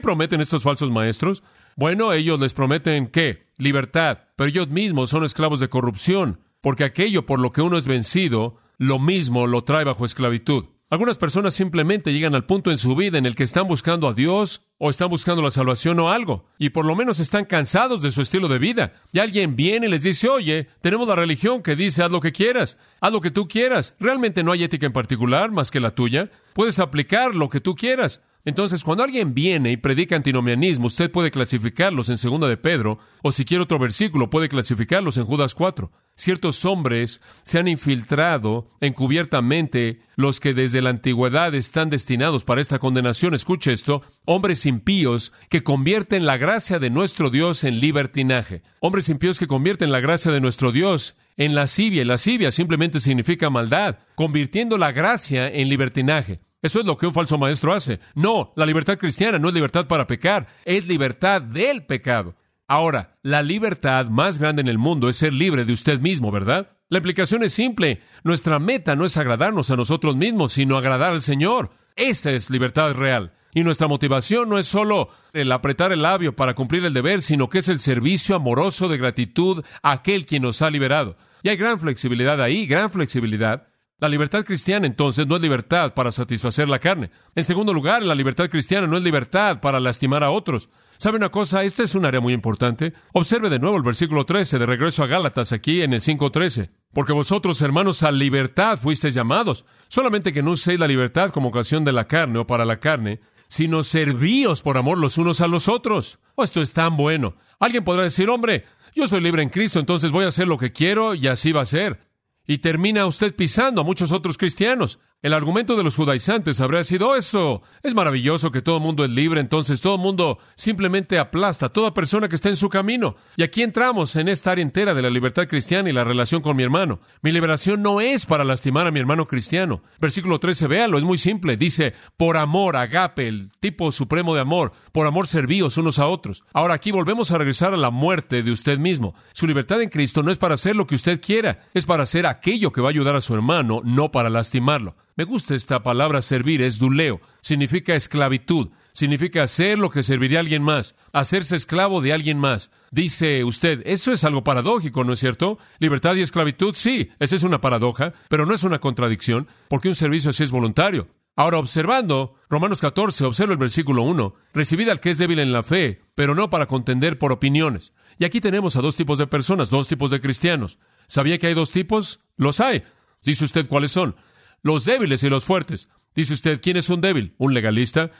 prometen 0.00 0.40
estos 0.40 0.62
falsos 0.62 0.90
maestros? 0.90 1.42
Bueno, 1.76 2.12
ellos 2.12 2.40
les 2.40 2.54
prometen 2.54 3.06
qué? 3.06 3.46
Libertad, 3.56 4.24
pero 4.36 4.48
ellos 4.50 4.68
mismos 4.68 5.10
son 5.10 5.24
esclavos 5.24 5.60
de 5.60 5.68
corrupción, 5.68 6.40
porque 6.60 6.84
aquello 6.84 7.26
por 7.26 7.40
lo 7.40 7.52
que 7.52 7.62
uno 7.62 7.76
es 7.76 7.86
vencido, 7.86 8.56
lo 8.78 8.98
mismo 8.98 9.46
lo 9.46 9.64
trae 9.64 9.84
bajo 9.84 10.04
esclavitud. 10.04 10.66
Algunas 10.92 11.18
personas 11.18 11.54
simplemente 11.54 12.12
llegan 12.12 12.34
al 12.34 12.46
punto 12.46 12.72
en 12.72 12.78
su 12.78 12.96
vida 12.96 13.16
en 13.16 13.24
el 13.24 13.36
que 13.36 13.44
están 13.44 13.68
buscando 13.68 14.08
a 14.08 14.12
Dios 14.12 14.62
o 14.76 14.90
están 14.90 15.08
buscando 15.08 15.40
la 15.40 15.52
salvación 15.52 16.00
o 16.00 16.10
algo, 16.10 16.48
y 16.58 16.70
por 16.70 16.84
lo 16.84 16.96
menos 16.96 17.20
están 17.20 17.44
cansados 17.44 18.02
de 18.02 18.10
su 18.10 18.22
estilo 18.22 18.48
de 18.48 18.58
vida. 18.58 18.94
Y 19.12 19.20
alguien 19.20 19.54
viene 19.54 19.86
y 19.86 19.90
les 19.90 20.02
dice, 20.02 20.28
oye, 20.28 20.66
tenemos 20.80 21.06
la 21.06 21.14
religión 21.14 21.62
que 21.62 21.76
dice 21.76 22.02
haz 22.02 22.10
lo 22.10 22.20
que 22.20 22.32
quieras, 22.32 22.76
haz 23.00 23.12
lo 23.12 23.20
que 23.20 23.30
tú 23.30 23.46
quieras. 23.46 23.94
Realmente 24.00 24.42
no 24.42 24.50
hay 24.50 24.64
ética 24.64 24.86
en 24.86 24.92
particular 24.92 25.52
más 25.52 25.70
que 25.70 25.78
la 25.78 25.92
tuya. 25.92 26.28
Puedes 26.54 26.80
aplicar 26.80 27.36
lo 27.36 27.48
que 27.48 27.60
tú 27.60 27.76
quieras. 27.76 28.20
Entonces, 28.44 28.84
cuando 28.84 29.04
alguien 29.04 29.34
viene 29.34 29.72
y 29.72 29.76
predica 29.76 30.16
antinomianismo, 30.16 30.86
usted 30.86 31.10
puede 31.10 31.30
clasificarlos 31.30 32.08
en 32.08 32.16
Segunda 32.16 32.48
de 32.48 32.56
Pedro, 32.56 32.98
o 33.22 33.32
si 33.32 33.44
quiere 33.44 33.62
otro 33.62 33.78
versículo, 33.78 34.30
puede 34.30 34.48
clasificarlos 34.48 35.18
en 35.18 35.24
Judas 35.24 35.54
4. 35.54 35.90
Ciertos 36.14 36.64
hombres 36.64 37.20
se 37.42 37.58
han 37.58 37.68
infiltrado 37.68 38.70
encubiertamente, 38.80 40.02
los 40.16 40.40
que 40.40 40.54
desde 40.54 40.82
la 40.82 40.90
antigüedad 40.90 41.54
están 41.54 41.90
destinados 41.90 42.44
para 42.44 42.60
esta 42.60 42.78
condenación. 42.78 43.34
Escuche 43.34 43.72
esto, 43.72 44.02
hombres 44.24 44.66
impíos 44.66 45.32
que 45.48 45.62
convierten 45.62 46.26
la 46.26 46.36
gracia 46.36 46.78
de 46.78 46.90
nuestro 46.90 47.30
Dios 47.30 47.64
en 47.64 47.80
libertinaje. 47.80 48.62
Hombres 48.80 49.08
impíos 49.08 49.38
que 49.38 49.46
convierten 49.46 49.92
la 49.92 50.00
gracia 50.00 50.32
de 50.32 50.40
nuestro 50.40 50.72
Dios 50.72 51.16
en 51.36 51.54
lascivia, 51.54 52.02
y 52.02 52.04
lascivia 52.04 52.50
simplemente 52.50 53.00
significa 53.00 53.48
maldad, 53.48 53.98
convirtiendo 54.14 54.76
la 54.76 54.92
gracia 54.92 55.48
en 55.48 55.70
libertinaje. 55.70 56.40
Eso 56.62 56.80
es 56.80 56.86
lo 56.86 56.96
que 56.96 57.06
un 57.06 57.14
falso 57.14 57.38
maestro 57.38 57.72
hace. 57.72 58.00
No, 58.14 58.52
la 58.56 58.66
libertad 58.66 58.98
cristiana 58.98 59.38
no 59.38 59.48
es 59.48 59.54
libertad 59.54 59.86
para 59.86 60.06
pecar, 60.06 60.46
es 60.64 60.86
libertad 60.86 61.40
del 61.40 61.86
pecado. 61.86 62.36
Ahora, 62.68 63.16
la 63.22 63.42
libertad 63.42 64.06
más 64.06 64.38
grande 64.38 64.62
en 64.62 64.68
el 64.68 64.78
mundo 64.78 65.08
es 65.08 65.16
ser 65.16 65.32
libre 65.32 65.64
de 65.64 65.72
usted 65.72 66.00
mismo, 66.00 66.30
¿verdad? 66.30 66.76
La 66.88 66.98
implicación 66.98 67.42
es 67.42 67.52
simple. 67.52 68.00
Nuestra 68.24 68.58
meta 68.58 68.94
no 68.94 69.04
es 69.04 69.16
agradarnos 69.16 69.70
a 69.70 69.76
nosotros 69.76 70.16
mismos, 70.16 70.52
sino 70.52 70.76
agradar 70.76 71.12
al 71.12 71.22
Señor. 71.22 71.70
Esa 71.96 72.30
es 72.30 72.50
libertad 72.50 72.94
real. 72.94 73.32
Y 73.52 73.64
nuestra 73.64 73.88
motivación 73.88 74.48
no 74.48 74.58
es 74.58 74.66
solo 74.66 75.08
el 75.32 75.50
apretar 75.50 75.92
el 75.92 76.02
labio 76.02 76.36
para 76.36 76.54
cumplir 76.54 76.84
el 76.84 76.92
deber, 76.92 77.22
sino 77.22 77.48
que 77.48 77.58
es 77.58 77.68
el 77.68 77.80
servicio 77.80 78.36
amoroso 78.36 78.88
de 78.88 78.98
gratitud 78.98 79.64
a 79.82 79.92
aquel 79.92 80.26
quien 80.26 80.42
nos 80.42 80.62
ha 80.62 80.70
liberado. 80.70 81.16
Y 81.42 81.48
hay 81.48 81.56
gran 81.56 81.78
flexibilidad 81.78 82.40
ahí, 82.40 82.66
gran 82.66 82.90
flexibilidad. 82.90 83.66
La 84.00 84.08
libertad 84.08 84.46
cristiana 84.46 84.86
entonces 84.86 85.26
no 85.26 85.36
es 85.36 85.42
libertad 85.42 85.92
para 85.92 86.10
satisfacer 86.10 86.70
la 86.70 86.78
carne. 86.78 87.10
En 87.34 87.44
segundo 87.44 87.74
lugar, 87.74 88.02
la 88.02 88.14
libertad 88.14 88.48
cristiana 88.48 88.86
no 88.86 88.96
es 88.96 89.02
libertad 89.02 89.60
para 89.60 89.78
lastimar 89.78 90.24
a 90.24 90.30
otros. 90.30 90.70
¿Sabe 90.96 91.18
una 91.18 91.28
cosa? 91.28 91.64
Esta 91.64 91.82
es 91.82 91.94
un 91.94 92.06
área 92.06 92.22
muy 92.22 92.32
importante. 92.32 92.94
Observe 93.12 93.50
de 93.50 93.58
nuevo 93.58 93.76
el 93.76 93.82
versículo 93.82 94.24
13, 94.24 94.58
de 94.58 94.64
regreso 94.64 95.02
a 95.02 95.06
Gálatas, 95.06 95.52
aquí 95.52 95.82
en 95.82 95.92
el 95.92 96.00
5.13. 96.00 96.70
Porque 96.94 97.12
vosotros, 97.12 97.60
hermanos, 97.60 98.02
a 98.02 98.10
libertad 98.10 98.78
fuisteis 98.78 99.12
llamados. 99.12 99.66
Solamente 99.88 100.32
que 100.32 100.42
no 100.42 100.52
uséis 100.52 100.80
la 100.80 100.88
libertad 100.88 101.30
como 101.30 101.50
ocasión 101.50 101.84
de 101.84 101.92
la 101.92 102.06
carne 102.08 102.38
o 102.38 102.46
para 102.46 102.64
la 102.64 102.80
carne, 102.80 103.20
sino 103.48 103.82
servíos 103.82 104.62
por 104.62 104.78
amor 104.78 104.96
los 104.96 105.18
unos 105.18 105.42
a 105.42 105.46
los 105.46 105.68
otros. 105.68 106.20
Oh, 106.36 106.42
esto 106.42 106.62
es 106.62 106.72
tan 106.72 106.96
bueno. 106.96 107.36
Alguien 107.58 107.84
podrá 107.84 108.04
decir, 108.04 108.30
hombre, 108.30 108.64
yo 108.94 109.06
soy 109.06 109.20
libre 109.20 109.42
en 109.42 109.50
Cristo, 109.50 109.78
entonces 109.78 110.10
voy 110.10 110.24
a 110.24 110.28
hacer 110.28 110.48
lo 110.48 110.56
que 110.56 110.72
quiero 110.72 111.14
y 111.14 111.26
así 111.26 111.52
va 111.52 111.60
a 111.60 111.66
ser 111.66 112.09
y 112.50 112.58
termina 112.58 113.06
usted 113.06 113.36
pisando 113.36 113.80
a 113.80 113.84
muchos 113.84 114.10
otros 114.10 114.36
cristianos. 114.36 114.98
El 115.22 115.34
argumento 115.34 115.76
de 115.76 115.84
los 115.84 115.96
judaizantes 115.96 116.62
habría 116.62 116.82
sido 116.82 117.14
eso. 117.14 117.60
Es 117.82 117.94
maravilloso 117.94 118.50
que 118.50 118.62
todo 118.62 118.78
el 118.78 118.82
mundo 118.82 119.04
es 119.04 119.10
libre, 119.10 119.42
entonces 119.42 119.82
todo 119.82 119.96
el 119.96 120.00
mundo 120.00 120.38
simplemente 120.54 121.18
aplasta 121.18 121.66
a 121.66 121.72
toda 121.74 121.92
persona 121.92 122.26
que 122.26 122.36
está 122.36 122.48
en 122.48 122.56
su 122.56 122.70
camino. 122.70 123.16
Y 123.36 123.42
aquí 123.42 123.60
entramos 123.60 124.16
en 124.16 124.28
esta 124.28 124.52
área 124.52 124.62
entera 124.62 124.94
de 124.94 125.02
la 125.02 125.10
libertad 125.10 125.46
cristiana 125.46 125.90
y 125.90 125.92
la 125.92 126.04
relación 126.04 126.40
con 126.40 126.56
mi 126.56 126.62
hermano. 126.62 127.00
Mi 127.20 127.32
liberación 127.32 127.82
no 127.82 128.00
es 128.00 128.24
para 128.24 128.44
lastimar 128.44 128.86
a 128.86 128.92
mi 128.92 128.98
hermano 128.98 129.26
cristiano. 129.26 129.82
Versículo 130.00 130.40
13, 130.40 130.66
véalo, 130.68 130.96
es 130.96 131.04
muy 131.04 131.18
simple. 131.18 131.58
Dice, 131.58 131.92
por 132.16 132.38
amor, 132.38 132.76
agape, 132.76 133.28
el 133.28 133.50
tipo 133.60 133.92
supremo 133.92 134.34
de 134.34 134.40
amor, 134.40 134.72
por 134.90 135.06
amor 135.06 135.26
servíos 135.26 135.76
unos 135.76 135.98
a 135.98 136.06
otros. 136.06 136.44
Ahora 136.54 136.72
aquí 136.72 136.92
volvemos 136.92 137.30
a 137.30 137.36
regresar 137.36 137.74
a 137.74 137.76
la 137.76 137.90
muerte 137.90 138.42
de 138.42 138.52
usted 138.52 138.78
mismo. 138.78 139.14
Su 139.34 139.46
libertad 139.46 139.82
en 139.82 139.90
Cristo 139.90 140.22
no 140.22 140.30
es 140.30 140.38
para 140.38 140.54
hacer 140.54 140.76
lo 140.76 140.86
que 140.86 140.94
usted 140.94 141.20
quiera, 141.20 141.68
es 141.74 141.84
para 141.84 142.04
hacer 142.04 142.24
aquello 142.24 142.72
que 142.72 142.80
va 142.80 142.88
a 142.88 142.92
ayudar 142.92 143.16
a 143.16 143.20
su 143.20 143.34
hermano, 143.34 143.82
no 143.84 144.10
para 144.10 144.30
lastimarlo. 144.30 144.96
Me 145.20 145.26
gusta 145.26 145.54
esta 145.54 145.82
palabra 145.82 146.22
servir, 146.22 146.62
es 146.62 146.78
duleo, 146.78 147.20
significa 147.42 147.94
esclavitud, 147.94 148.70
significa 148.94 149.42
hacer 149.42 149.78
lo 149.78 149.90
que 149.90 150.02
serviría 150.02 150.38
a 150.38 150.40
alguien 150.40 150.62
más, 150.62 150.94
hacerse 151.12 151.56
esclavo 151.56 152.00
de 152.00 152.14
alguien 152.14 152.38
más. 152.38 152.70
Dice 152.90 153.44
usted, 153.44 153.82
eso 153.84 154.14
es 154.14 154.24
algo 154.24 154.44
paradójico, 154.44 155.04
¿no 155.04 155.12
es 155.12 155.18
cierto? 155.18 155.58
Libertad 155.78 156.14
y 156.14 156.22
esclavitud, 156.22 156.74
sí, 156.74 157.10
esa 157.18 157.36
es 157.36 157.42
una 157.42 157.60
paradoja, 157.60 158.14
pero 158.30 158.46
no 158.46 158.54
es 158.54 158.64
una 158.64 158.78
contradicción, 158.78 159.46
porque 159.68 159.88
un 159.88 159.94
servicio 159.94 160.30
así 160.30 160.42
es 160.42 160.52
voluntario. 160.52 161.08
Ahora, 161.36 161.58
observando 161.58 162.36
Romanos 162.48 162.80
14, 162.80 163.26
observa 163.26 163.52
el 163.52 163.58
versículo 163.58 164.04
1, 164.04 164.34
recibid 164.54 164.88
al 164.88 165.00
que 165.00 165.10
es 165.10 165.18
débil 165.18 165.40
en 165.40 165.52
la 165.52 165.62
fe, 165.62 166.00
pero 166.14 166.34
no 166.34 166.48
para 166.48 166.64
contender 166.64 167.18
por 167.18 167.30
opiniones. 167.30 167.92
Y 168.18 168.24
aquí 168.24 168.40
tenemos 168.40 168.74
a 168.76 168.80
dos 168.80 168.96
tipos 168.96 169.18
de 169.18 169.26
personas, 169.26 169.68
dos 169.68 169.86
tipos 169.86 170.10
de 170.10 170.20
cristianos. 170.20 170.78
¿Sabía 171.08 171.36
que 171.36 171.48
hay 171.48 171.52
dos 171.52 171.72
tipos? 171.72 172.20
Los 172.38 172.58
hay. 172.60 172.84
Dice 173.22 173.44
usted 173.44 173.66
cuáles 173.66 173.92
son 173.92 174.16
los 174.62 174.84
débiles 174.84 175.22
y 175.22 175.28
los 175.28 175.44
fuertes. 175.44 175.88
Dice 176.14 176.34
usted, 176.34 176.60
¿quién 176.60 176.76
es 176.76 176.88
un 176.88 177.00
débil? 177.00 177.34
¿Un 177.38 177.54
legalista? 177.54 178.10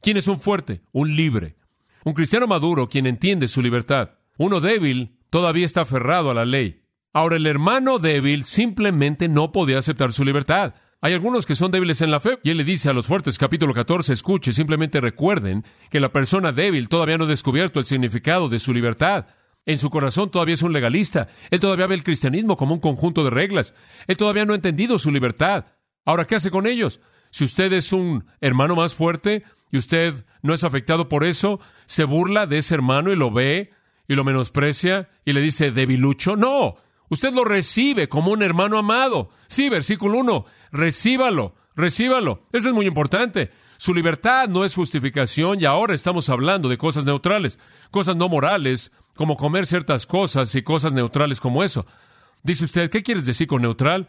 ¿Quién 0.00 0.16
es 0.16 0.26
un 0.26 0.40
fuerte? 0.40 0.82
Un 0.92 1.14
libre. 1.14 1.56
Un 2.04 2.14
cristiano 2.14 2.46
maduro 2.46 2.88
quien 2.88 3.06
entiende 3.06 3.48
su 3.48 3.62
libertad. 3.62 4.12
Uno 4.38 4.60
débil 4.60 5.18
todavía 5.28 5.66
está 5.66 5.82
aferrado 5.82 6.30
a 6.30 6.34
la 6.34 6.44
ley. 6.44 6.82
Ahora, 7.12 7.36
el 7.36 7.46
hermano 7.46 7.98
débil 7.98 8.44
simplemente 8.44 9.28
no 9.28 9.52
podía 9.52 9.78
aceptar 9.78 10.12
su 10.12 10.24
libertad. 10.24 10.74
Hay 11.02 11.12
algunos 11.14 11.46
que 11.46 11.54
son 11.54 11.70
débiles 11.70 12.02
en 12.02 12.10
la 12.10 12.20
fe, 12.20 12.38
y 12.42 12.50
él 12.50 12.58
le 12.58 12.64
dice 12.64 12.88
a 12.88 12.92
los 12.92 13.06
fuertes, 13.06 13.38
capítulo 13.38 13.72
14, 13.72 14.12
escuche, 14.12 14.52
simplemente 14.52 15.00
recuerden 15.00 15.64
que 15.90 15.98
la 15.98 16.12
persona 16.12 16.52
débil 16.52 16.88
todavía 16.88 17.18
no 17.18 17.24
ha 17.24 17.28
descubierto 17.28 17.80
el 17.80 17.86
significado 17.86 18.48
de 18.48 18.58
su 18.58 18.74
libertad. 18.74 19.26
En 19.66 19.78
su 19.78 19.90
corazón 19.90 20.30
todavía 20.30 20.54
es 20.54 20.62
un 20.62 20.72
legalista. 20.72 21.28
Él 21.50 21.60
todavía 21.60 21.86
ve 21.86 21.94
el 21.94 22.02
cristianismo 22.02 22.56
como 22.56 22.74
un 22.74 22.80
conjunto 22.80 23.24
de 23.24 23.30
reglas. 23.30 23.74
Él 24.06 24.16
todavía 24.16 24.44
no 24.44 24.52
ha 24.52 24.56
entendido 24.56 24.98
su 24.98 25.10
libertad. 25.10 25.66
Ahora, 26.04 26.24
¿qué 26.24 26.34
hace 26.34 26.50
con 26.50 26.66
ellos? 26.66 27.00
Si 27.30 27.44
usted 27.44 27.72
es 27.72 27.92
un 27.92 28.26
hermano 28.40 28.74
más 28.74 28.94
fuerte 28.94 29.44
y 29.70 29.78
usted 29.78 30.24
no 30.42 30.54
es 30.54 30.64
afectado 30.64 31.08
por 31.08 31.24
eso, 31.24 31.60
se 31.86 32.04
burla 32.04 32.46
de 32.46 32.58
ese 32.58 32.74
hermano 32.74 33.12
y 33.12 33.16
lo 33.16 33.30
ve 33.30 33.70
y 34.08 34.14
lo 34.14 34.24
menosprecia 34.24 35.08
y 35.24 35.32
le 35.32 35.40
dice 35.40 35.70
debilucho. 35.70 36.36
No, 36.36 36.76
Usted 37.10 37.34
lo 37.34 37.44
recibe 37.44 38.08
como 38.08 38.30
un 38.30 38.42
hermano 38.42 38.78
amado. 38.78 39.30
Sí, 39.48 39.68
versículo 39.68 40.18
1, 40.20 40.46
recíbalo, 40.70 41.56
recíbalo. 41.74 42.46
Eso 42.52 42.68
es 42.68 42.74
muy 42.74 42.86
importante. 42.86 43.50
Su 43.78 43.92
libertad 43.92 44.48
no 44.48 44.64
es 44.64 44.76
justificación 44.76 45.60
y 45.60 45.64
ahora 45.64 45.94
estamos 45.94 46.28
hablando 46.28 46.68
de 46.68 46.78
cosas 46.78 47.04
neutrales, 47.04 47.58
cosas 47.90 48.14
no 48.14 48.28
morales, 48.28 48.92
como 49.14 49.36
comer 49.36 49.66
ciertas 49.66 50.06
cosas 50.06 50.54
y 50.54 50.62
cosas 50.62 50.92
neutrales 50.92 51.40
como 51.40 51.62
eso. 51.62 51.86
Dice 52.42 52.64
usted, 52.64 52.90
¿qué 52.90 53.02
quieres 53.02 53.26
decir 53.26 53.46
con 53.46 53.62
neutral? 53.62 54.08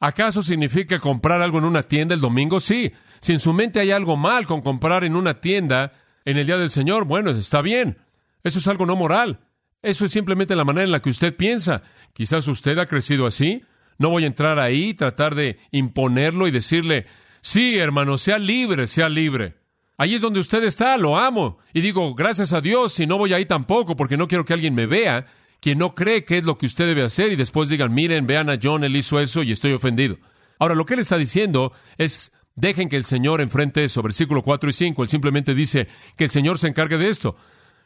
¿Acaso 0.00 0.42
significa 0.42 0.98
comprar 0.98 1.42
algo 1.42 1.58
en 1.58 1.64
una 1.64 1.82
tienda 1.82 2.14
el 2.14 2.20
domingo? 2.20 2.60
Sí. 2.60 2.92
Si 3.20 3.32
en 3.32 3.38
su 3.38 3.52
mente 3.52 3.80
hay 3.80 3.90
algo 3.90 4.16
mal 4.16 4.46
con 4.46 4.62
comprar 4.62 5.04
en 5.04 5.14
una 5.14 5.40
tienda 5.40 5.92
en 6.24 6.38
el 6.38 6.46
día 6.46 6.58
del 6.58 6.70
Señor, 6.70 7.04
bueno, 7.04 7.30
está 7.30 7.60
bien. 7.60 7.98
Eso 8.42 8.58
es 8.58 8.66
algo 8.66 8.86
no 8.86 8.96
moral. 8.96 9.40
Eso 9.82 10.04
es 10.04 10.10
simplemente 10.10 10.56
la 10.56 10.64
manera 10.64 10.84
en 10.84 10.90
la 10.90 11.00
que 11.00 11.10
usted 11.10 11.36
piensa. 11.36 11.82
Quizás 12.12 12.48
usted 12.48 12.78
ha 12.78 12.86
crecido 12.86 13.26
así. 13.26 13.62
No 13.98 14.08
voy 14.08 14.24
a 14.24 14.28
entrar 14.28 14.58
ahí, 14.58 14.94
tratar 14.94 15.34
de 15.34 15.58
imponerlo 15.70 16.48
y 16.48 16.50
decirle, 16.50 17.06
sí, 17.42 17.78
hermano, 17.78 18.16
sea 18.16 18.38
libre, 18.38 18.86
sea 18.86 19.10
libre. 19.10 19.59
Ahí 20.00 20.14
es 20.14 20.22
donde 20.22 20.40
usted 20.40 20.64
está, 20.64 20.96
lo 20.96 21.18
amo. 21.18 21.58
Y 21.74 21.82
digo, 21.82 22.14
gracias 22.14 22.54
a 22.54 22.62
Dios, 22.62 22.98
y 23.00 23.06
no 23.06 23.18
voy 23.18 23.34
ahí 23.34 23.44
tampoco, 23.44 23.96
porque 23.96 24.16
no 24.16 24.28
quiero 24.28 24.46
que 24.46 24.54
alguien 24.54 24.74
me 24.74 24.86
vea, 24.86 25.26
quien 25.60 25.76
no 25.76 25.94
cree 25.94 26.24
que 26.24 26.38
es 26.38 26.44
lo 26.44 26.56
que 26.56 26.64
usted 26.64 26.86
debe 26.86 27.02
hacer, 27.02 27.30
y 27.32 27.36
después 27.36 27.68
digan, 27.68 27.92
miren, 27.92 28.26
vean 28.26 28.48
a 28.48 28.58
John, 28.60 28.82
él 28.82 28.96
hizo 28.96 29.20
eso 29.20 29.42
y 29.42 29.52
estoy 29.52 29.74
ofendido. 29.74 30.16
Ahora, 30.58 30.74
lo 30.74 30.86
que 30.86 30.94
él 30.94 31.00
está 31.00 31.18
diciendo 31.18 31.74
es, 31.98 32.32
dejen 32.54 32.88
que 32.88 32.96
el 32.96 33.04
Señor 33.04 33.42
enfrente 33.42 33.84
eso, 33.84 34.00
versículo 34.00 34.40
4 34.40 34.70
y 34.70 34.72
5. 34.72 35.02
Él 35.02 35.08
simplemente 35.10 35.54
dice 35.54 35.86
que 36.16 36.24
el 36.24 36.30
Señor 36.30 36.58
se 36.58 36.68
encargue 36.68 36.96
de 36.96 37.10
esto. 37.10 37.36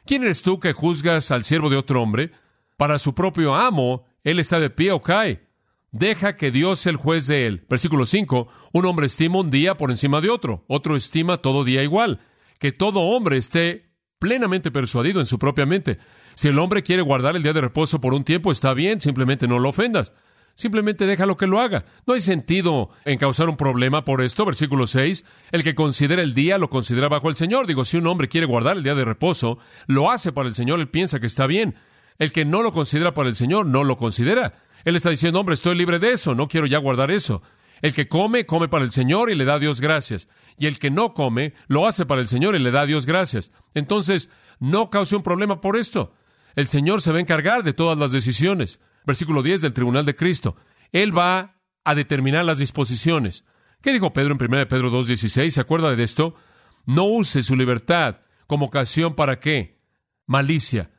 ¿Quién 0.06 0.22
eres 0.22 0.42
tú 0.42 0.60
que 0.60 0.72
juzgas 0.72 1.32
al 1.32 1.44
siervo 1.44 1.68
de 1.68 1.78
otro 1.78 2.00
hombre? 2.00 2.30
Para 2.76 3.00
su 3.00 3.16
propio 3.16 3.56
amo, 3.56 4.06
él 4.22 4.38
está 4.38 4.60
de 4.60 4.70
pie 4.70 4.92
o 4.92 5.02
cae. 5.02 5.43
Deja 5.94 6.36
que 6.36 6.50
Dios 6.50 6.80
sea 6.80 6.90
el 6.90 6.96
juez 6.96 7.28
de 7.28 7.46
él. 7.46 7.66
Versículo 7.70 8.04
5. 8.04 8.48
Un 8.72 8.84
hombre 8.84 9.06
estima 9.06 9.38
un 9.38 9.52
día 9.52 9.76
por 9.76 9.92
encima 9.92 10.20
de 10.20 10.28
otro, 10.28 10.64
otro 10.66 10.96
estima 10.96 11.36
todo 11.36 11.62
día 11.62 11.84
igual. 11.84 12.18
Que 12.58 12.72
todo 12.72 12.98
hombre 12.98 13.36
esté 13.36 13.92
plenamente 14.18 14.72
persuadido 14.72 15.20
en 15.20 15.26
su 15.26 15.38
propia 15.38 15.66
mente. 15.66 15.98
Si 16.34 16.48
el 16.48 16.58
hombre 16.58 16.82
quiere 16.82 17.02
guardar 17.02 17.36
el 17.36 17.44
día 17.44 17.52
de 17.52 17.60
reposo 17.60 18.00
por 18.00 18.12
un 18.12 18.24
tiempo, 18.24 18.50
está 18.50 18.74
bien, 18.74 19.00
simplemente 19.00 19.46
no 19.46 19.60
lo 19.60 19.68
ofendas. 19.68 20.12
Simplemente 20.54 21.06
déjalo 21.06 21.36
que 21.36 21.46
lo 21.46 21.60
haga. 21.60 21.84
No 22.08 22.14
hay 22.14 22.20
sentido 22.20 22.90
en 23.04 23.16
causar 23.16 23.48
un 23.48 23.56
problema 23.56 24.04
por 24.04 24.20
esto. 24.20 24.44
Versículo 24.44 24.88
6. 24.88 25.24
El 25.52 25.62
que 25.62 25.76
considera 25.76 26.22
el 26.22 26.34
día 26.34 26.58
lo 26.58 26.70
considera 26.70 27.08
bajo 27.08 27.28
el 27.28 27.36
Señor. 27.36 27.68
Digo, 27.68 27.84
si 27.84 27.98
un 27.98 28.08
hombre 28.08 28.26
quiere 28.26 28.48
guardar 28.48 28.76
el 28.76 28.82
día 28.82 28.96
de 28.96 29.04
reposo, 29.04 29.60
lo 29.86 30.10
hace 30.10 30.32
para 30.32 30.48
el 30.48 30.56
Señor, 30.56 30.80
él 30.80 30.88
piensa 30.88 31.20
que 31.20 31.26
está 31.26 31.46
bien. 31.46 31.76
El 32.18 32.32
que 32.32 32.44
no 32.44 32.62
lo 32.62 32.72
considera 32.72 33.14
para 33.14 33.28
el 33.28 33.36
Señor, 33.36 33.66
no 33.66 33.84
lo 33.84 33.96
considera. 33.96 34.54
Él 34.84 34.96
está 34.96 35.10
diciendo, 35.10 35.40
hombre, 35.40 35.54
estoy 35.54 35.76
libre 35.76 35.98
de 35.98 36.12
eso, 36.12 36.34
no 36.34 36.48
quiero 36.48 36.66
ya 36.66 36.78
guardar 36.78 37.10
eso. 37.10 37.42
El 37.82 37.94
que 37.94 38.08
come, 38.08 38.46
come 38.46 38.68
para 38.68 38.84
el 38.84 38.90
Señor 38.90 39.30
y 39.30 39.34
le 39.34 39.44
da 39.44 39.54
a 39.54 39.58
Dios 39.58 39.80
gracias. 39.80 40.28
Y 40.56 40.66
el 40.66 40.78
que 40.78 40.90
no 40.90 41.14
come, 41.14 41.52
lo 41.66 41.86
hace 41.86 42.06
para 42.06 42.20
el 42.20 42.28
Señor 42.28 42.54
y 42.54 42.58
le 42.58 42.70
da 42.70 42.82
a 42.82 42.86
Dios 42.86 43.06
gracias. 43.06 43.52
Entonces, 43.74 44.30
no 44.58 44.90
cause 44.90 45.16
un 45.16 45.22
problema 45.22 45.60
por 45.60 45.76
esto. 45.76 46.14
El 46.54 46.68
Señor 46.68 47.02
se 47.02 47.10
va 47.10 47.18
a 47.18 47.20
encargar 47.20 47.62
de 47.64 47.72
todas 47.72 47.98
las 47.98 48.12
decisiones 48.12 48.80
versículo 49.04 49.42
10 49.42 49.60
del 49.60 49.74
tribunal 49.74 50.04
de 50.04 50.14
Cristo. 50.14 50.56
Él 50.92 51.16
va 51.16 51.56
a 51.84 51.94
determinar 51.94 52.44
las 52.44 52.58
disposiciones. 52.58 53.44
¿Qué 53.82 53.92
dijo 53.92 54.12
Pedro 54.12 54.36
en 54.38 54.42
1 54.42 54.68
Pedro 54.68 54.90
2.16? 54.90 55.50
¿Se 55.50 55.60
acuerda 55.60 55.94
de 55.94 56.02
esto? 56.02 56.34
No 56.86 57.04
use 57.04 57.42
su 57.42 57.56
libertad 57.56 58.22
como 58.46 58.66
ocasión 58.66 59.14
para 59.14 59.40
qué? 59.40 59.78
Malicia. 60.26 60.90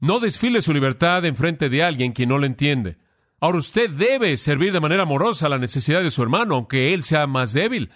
No 0.00 0.20
desfile 0.20 0.60
su 0.60 0.72
libertad 0.72 1.24
en 1.24 1.36
frente 1.36 1.70
de 1.70 1.82
alguien 1.82 2.12
que 2.12 2.26
no 2.26 2.38
le 2.38 2.46
entiende. 2.46 2.98
Ahora 3.40 3.58
usted 3.58 3.90
debe 3.90 4.36
servir 4.36 4.72
de 4.72 4.80
manera 4.80 5.02
amorosa 5.02 5.46
a 5.46 5.48
la 5.50 5.58
necesidad 5.58 6.02
de 6.02 6.10
su 6.10 6.22
hermano, 6.22 6.54
aunque 6.54 6.94
él 6.94 7.02
sea 7.02 7.26
más 7.26 7.52
débil. 7.52 7.90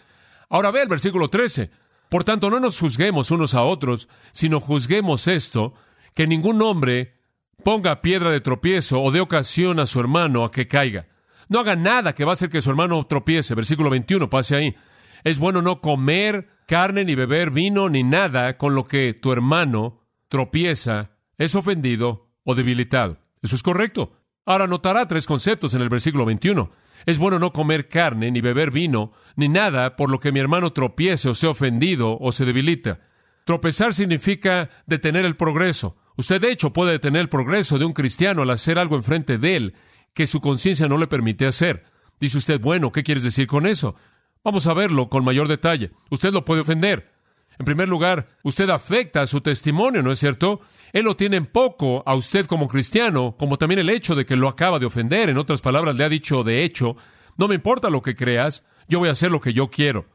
Ahora 0.49 0.71
ve 0.71 0.83
el 0.83 0.89
versículo 0.89 1.29
13. 1.29 1.71
Por 2.09 2.25
tanto, 2.25 2.51
no 2.51 2.61
nos 2.61 2.79
juzguemos 2.79 3.31
unos 3.31 3.55
a 3.55 3.63
otros, 3.63 4.09
sino 4.33 4.61
juzguemos 4.61 5.29
esto, 5.29 5.75
que 6.15 6.27
ningún 6.27 6.61
hombre 6.61 7.21
ponga 7.65 8.03
piedra 8.03 8.31
de 8.31 8.41
tropiezo 8.41 9.01
o 9.03 9.11
de 9.11 9.21
ocasión 9.21 9.79
a 9.79 9.87
su 9.87 10.01
hermano 10.01 10.45
a 10.45 10.51
que 10.51 10.69
caiga. 10.69 11.07
No 11.49 11.61
haga 11.61 11.77
nada 11.77 12.15
que 12.15 12.25
va 12.25 12.33
a 12.33 12.35
hacer 12.35 12.51
que 12.51 12.63
su 12.63 12.71
hermano 12.71 13.05
tropiece. 13.07 13.55
Versículo 13.55 13.91
21, 13.91 14.29
pase 14.29 14.57
ahí. 14.57 14.77
Es 15.25 15.39
bueno 15.39 15.63
no 15.63 15.81
comer 15.81 16.49
carne 16.67 17.05
ni 17.05 17.15
beber 17.15 17.51
vino 17.51 17.89
ni 17.89 18.03
nada 18.03 18.57
con 18.57 18.75
lo 18.75 18.87
que 18.87 19.15
tu 19.15 19.33
hermano 19.33 20.07
tropieza, 20.29 21.11
es 21.37 21.55
ofendido 21.55 22.31
o 22.45 22.55
debilitado. 22.55 23.19
Eso 23.43 23.57
es 23.57 23.63
correcto. 23.63 24.20
Ahora 24.51 24.67
notará 24.67 25.07
tres 25.07 25.27
conceptos 25.27 25.75
en 25.75 25.81
el 25.81 25.89
versículo 25.89 26.25
21. 26.25 26.73
Es 27.07 27.19
bueno 27.19 27.39
no 27.39 27.53
comer 27.53 27.87
carne 27.89 28.33
ni 28.33 28.41
beber 28.41 28.73
vino 28.73 29.13
ni 29.37 29.49
nada 29.49 29.95
por 29.95 30.11
lo 30.11 30.19
que 30.19 30.33
mi 30.33 30.41
hermano 30.41 30.73
tropiece 30.73 31.29
o 31.29 31.37
sea 31.37 31.51
ofendido 31.51 32.19
o 32.21 32.33
se 32.33 32.45
debilita. 32.45 32.99
Tropezar 33.45 33.95
significa 33.95 34.69
detener 34.87 35.25
el 35.25 35.37
progreso. 35.37 35.97
Usted, 36.17 36.41
de 36.41 36.51
hecho, 36.51 36.73
puede 36.73 36.91
detener 36.91 37.21
el 37.21 37.29
progreso 37.29 37.79
de 37.79 37.85
un 37.85 37.93
cristiano 37.93 38.43
al 38.43 38.51
hacer 38.51 38.81
algo 38.81 38.97
enfrente 38.97 39.39
de 39.39 39.55
él 39.55 39.75
que 40.15 40.27
su 40.27 40.41
conciencia 40.41 40.89
no 40.89 40.99
le 40.99 41.07
permite 41.07 41.47
hacer. 41.47 41.85
Dice 42.19 42.39
usted, 42.39 42.61
bueno, 42.61 42.91
¿qué 42.91 43.05
quieres 43.05 43.23
decir 43.23 43.47
con 43.47 43.67
eso? 43.67 43.95
Vamos 44.43 44.67
a 44.67 44.75
verlo 44.75 45.09
con 45.11 45.25
mayor 45.25 45.47
detalle. 45.47 45.93
Usted 46.11 46.33
lo 46.33 46.45
puede 46.45 46.63
ofender. 46.63 47.13
En 47.61 47.67
primer 47.67 47.91
lugar, 47.91 48.27
usted 48.43 48.71
afecta 48.71 49.21
a 49.21 49.27
su 49.27 49.43
testimonio, 49.43 50.03
¿no 50.03 50.11
es 50.11 50.19
cierto? 50.19 50.63
Él 50.95 51.05
lo 51.05 51.15
tiene 51.15 51.37
en 51.37 51.45
poco 51.45 52.03
a 52.07 52.15
usted 52.15 52.47
como 52.47 52.69
cristiano, 52.69 53.37
como 53.39 53.59
también 53.59 53.81
el 53.81 53.91
hecho 53.91 54.15
de 54.15 54.25
que 54.25 54.35
lo 54.35 54.49
acaba 54.49 54.79
de 54.79 54.87
ofender. 54.87 55.29
En 55.29 55.37
otras 55.37 55.61
palabras, 55.61 55.95
le 55.95 56.05
ha 56.05 56.09
dicho, 56.09 56.43
de 56.43 56.65
hecho, 56.65 56.97
no 57.37 57.49
me 57.49 57.55
importa 57.55 57.91
lo 57.91 58.01
que 58.01 58.17
creas, 58.17 58.65
yo 58.89 58.99
voy 58.99 59.11
a 59.11 59.13
hacer 59.13 59.31
lo 59.31 59.43
que 59.43 59.53
yo 59.53 59.69
quiero. 59.69 60.07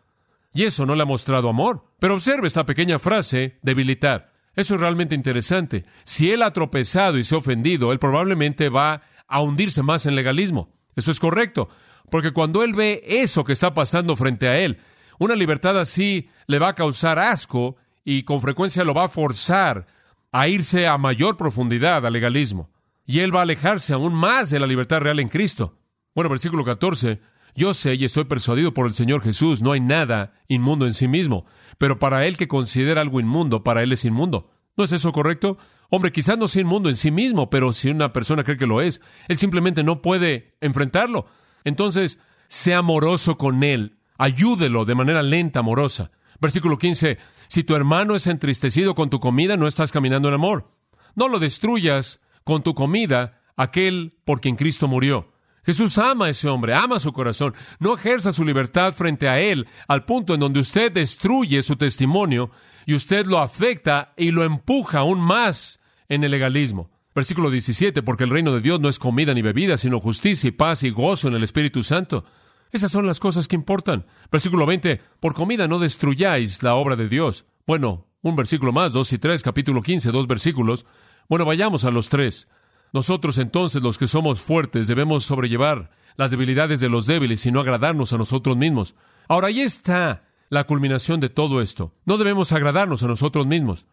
Y 0.55 0.63
eso 0.63 0.87
no 0.87 0.95
le 0.95 1.03
ha 1.03 1.05
mostrado 1.05 1.47
amor. 1.47 1.85
Pero 1.99 2.15
observe 2.15 2.47
esta 2.47 2.65
pequeña 2.65 2.97
frase, 2.97 3.59
debilitar. 3.61 4.33
Eso 4.55 4.73
es 4.73 4.81
realmente 4.81 5.13
interesante. 5.13 5.85
Si 6.03 6.31
él 6.31 6.41
ha 6.41 6.51
tropezado 6.51 7.19
y 7.19 7.23
se 7.23 7.35
ha 7.35 7.37
ofendido, 7.37 7.91
él 7.91 7.99
probablemente 7.99 8.69
va 8.69 9.03
a 9.27 9.41
hundirse 9.41 9.83
más 9.83 10.07
en 10.07 10.15
legalismo. 10.15 10.73
Eso 10.95 11.11
es 11.11 11.19
correcto, 11.19 11.69
porque 12.09 12.31
cuando 12.31 12.63
él 12.63 12.73
ve 12.73 13.03
eso 13.05 13.45
que 13.45 13.53
está 13.53 13.75
pasando 13.75 14.15
frente 14.15 14.47
a 14.47 14.57
él, 14.57 14.79
una 15.19 15.35
libertad 15.35 15.79
así 15.79 16.29
le 16.47 16.59
va 16.59 16.69
a 16.69 16.75
causar 16.75 17.19
asco 17.19 17.77
y 18.03 18.23
con 18.23 18.41
frecuencia 18.41 18.83
lo 18.83 18.93
va 18.93 19.05
a 19.05 19.09
forzar 19.09 19.87
a 20.31 20.47
irse 20.47 20.87
a 20.87 20.97
mayor 20.97 21.37
profundidad 21.37 22.05
al 22.05 22.13
legalismo. 22.13 22.69
Y 23.05 23.19
él 23.19 23.33
va 23.33 23.39
a 23.39 23.43
alejarse 23.43 23.93
aún 23.93 24.13
más 24.13 24.49
de 24.49 24.59
la 24.59 24.67
libertad 24.67 24.99
real 24.99 25.19
en 25.19 25.29
Cristo. 25.29 25.77
Bueno, 26.13 26.29
versículo 26.29 26.63
14. 26.63 27.19
Yo 27.55 27.73
sé 27.73 27.95
y 27.95 28.03
estoy 28.03 28.25
persuadido 28.25 28.73
por 28.73 28.85
el 28.85 28.93
Señor 28.93 29.21
Jesús, 29.21 29.61
no 29.61 29.71
hay 29.71 29.79
nada 29.79 30.33
inmundo 30.49 30.85
en 30.85 30.93
sí 30.93 31.07
mismo, 31.07 31.45
pero 31.77 31.99
para 31.99 32.25
él 32.25 32.35
que 32.35 32.49
considera 32.49 32.99
algo 32.99 33.21
inmundo, 33.21 33.63
para 33.63 33.81
él 33.81 33.93
es 33.93 34.03
inmundo. 34.03 34.51
¿No 34.75 34.83
es 34.83 34.91
eso 34.91 35.13
correcto? 35.13 35.57
Hombre, 35.89 36.11
quizás 36.11 36.37
no 36.37 36.49
sea 36.49 36.63
inmundo 36.63 36.89
en 36.89 36.97
sí 36.97 37.11
mismo, 37.11 37.49
pero 37.49 37.71
si 37.71 37.89
una 37.89 38.11
persona 38.11 38.43
cree 38.43 38.57
que 38.57 38.67
lo 38.67 38.81
es, 38.81 38.99
él 39.29 39.37
simplemente 39.37 39.83
no 39.83 40.01
puede 40.01 40.57
enfrentarlo. 40.59 41.27
Entonces, 41.63 42.19
sea 42.49 42.79
amoroso 42.79 43.37
con 43.37 43.63
él, 43.63 43.95
ayúdelo 44.17 44.85
de 44.85 44.95
manera 44.95 45.23
lenta, 45.23 45.59
amorosa. 45.59 46.11
Versículo 46.39 46.77
15, 46.77 47.17
si 47.47 47.63
tu 47.63 47.75
hermano 47.75 48.15
es 48.15 48.27
entristecido 48.27 48.95
con 48.95 49.09
tu 49.09 49.19
comida, 49.19 49.57
no 49.57 49.67
estás 49.67 49.91
caminando 49.91 50.27
en 50.27 50.33
amor. 50.33 50.71
No 51.15 51.27
lo 51.27 51.39
destruyas 51.39 52.21
con 52.43 52.61
tu 52.61 52.75
comida, 52.75 53.41
aquel 53.55 54.17
por 54.25 54.41
quien 54.41 54.55
Cristo 54.55 54.87
murió. 54.87 55.33
Jesús 55.65 55.97
ama 55.97 56.25
a 56.25 56.29
ese 56.29 56.47
hombre, 56.47 56.75
ama 56.75 56.99
su 56.99 57.11
corazón. 57.11 57.55
No 57.79 57.95
ejerza 57.95 58.31
su 58.31 58.45
libertad 58.45 58.93
frente 58.93 59.27
a 59.27 59.39
él 59.39 59.67
al 59.87 60.05
punto 60.05 60.35
en 60.35 60.39
donde 60.39 60.59
usted 60.59 60.91
destruye 60.91 61.61
su 61.63 61.75
testimonio 61.75 62.51
y 62.85 62.93
usted 62.93 63.25
lo 63.25 63.39
afecta 63.39 64.13
y 64.15 64.31
lo 64.31 64.43
empuja 64.43 64.99
aún 64.99 65.19
más 65.19 65.79
en 66.07 66.23
el 66.23 66.31
legalismo. 66.31 66.91
Versículo 67.15 67.49
17, 67.49 68.03
porque 68.03 68.25
el 68.25 68.29
reino 68.29 68.51
de 68.51 68.61
Dios 68.61 68.79
no 68.79 68.89
es 68.89 68.99
comida 68.99 69.33
ni 69.33 69.41
bebida, 69.41 69.77
sino 69.77 69.99
justicia 69.99 70.49
y 70.49 70.51
paz 70.51 70.83
y 70.83 70.91
gozo 70.91 71.29
en 71.29 71.35
el 71.35 71.43
Espíritu 71.43 71.81
Santo. 71.81 72.25
Esas 72.71 72.91
son 72.91 73.07
las 73.07 73.19
cosas 73.19 73.47
que 73.47 73.55
importan. 73.55 74.05
Versículo 74.31 74.65
20, 74.65 75.01
por 75.19 75.33
comida 75.33 75.67
no 75.67 75.79
destruyáis 75.79 76.61
la 76.63 76.75
obra 76.75 76.95
de 76.95 77.07
Dios. 77.07 77.45
Bueno, 77.65 78.05
un 78.21 78.35
versículo 78.35 78.73
más, 78.73 78.93
dos 78.93 79.13
y 79.13 79.17
tres, 79.17 79.43
capítulo 79.43 79.81
15, 79.81 80.11
dos 80.11 80.27
versículos. 80.27 80.85
Bueno, 81.29 81.45
vayamos 81.45 81.85
a 81.85 81.91
los 81.91 82.09
tres. 82.09 82.47
Nosotros 82.91 83.37
entonces, 83.37 83.83
los 83.83 83.97
que 83.97 84.07
somos 84.07 84.41
fuertes, 84.41 84.87
debemos 84.87 85.23
sobrellevar 85.23 85.91
las 86.15 86.31
debilidades 86.31 86.79
de 86.79 86.89
los 86.89 87.07
débiles 87.07 87.45
y 87.45 87.51
no 87.51 87.59
agradarnos 87.59 88.13
a 88.13 88.17
nosotros 88.17 88.57
mismos. 88.57 88.95
Ahora, 89.27 89.47
ahí 89.47 89.61
está 89.61 90.23
la 90.49 90.65
culminación 90.65 91.19
de 91.19 91.29
todo 91.29 91.61
esto. 91.61 91.93
No 92.05 92.17
debemos 92.17 92.51
agradarnos 92.51 93.03
a 93.03 93.07
nosotros 93.07 93.47
mismos. 93.47 93.85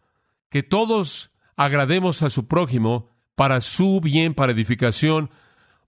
Que 0.50 0.62
todos 0.62 1.30
agrademos 1.56 2.22
a 2.22 2.30
su 2.30 2.46
prójimo 2.46 3.08
para 3.34 3.60
su 3.60 4.00
bien, 4.00 4.34
para 4.34 4.52
edificación, 4.52 5.30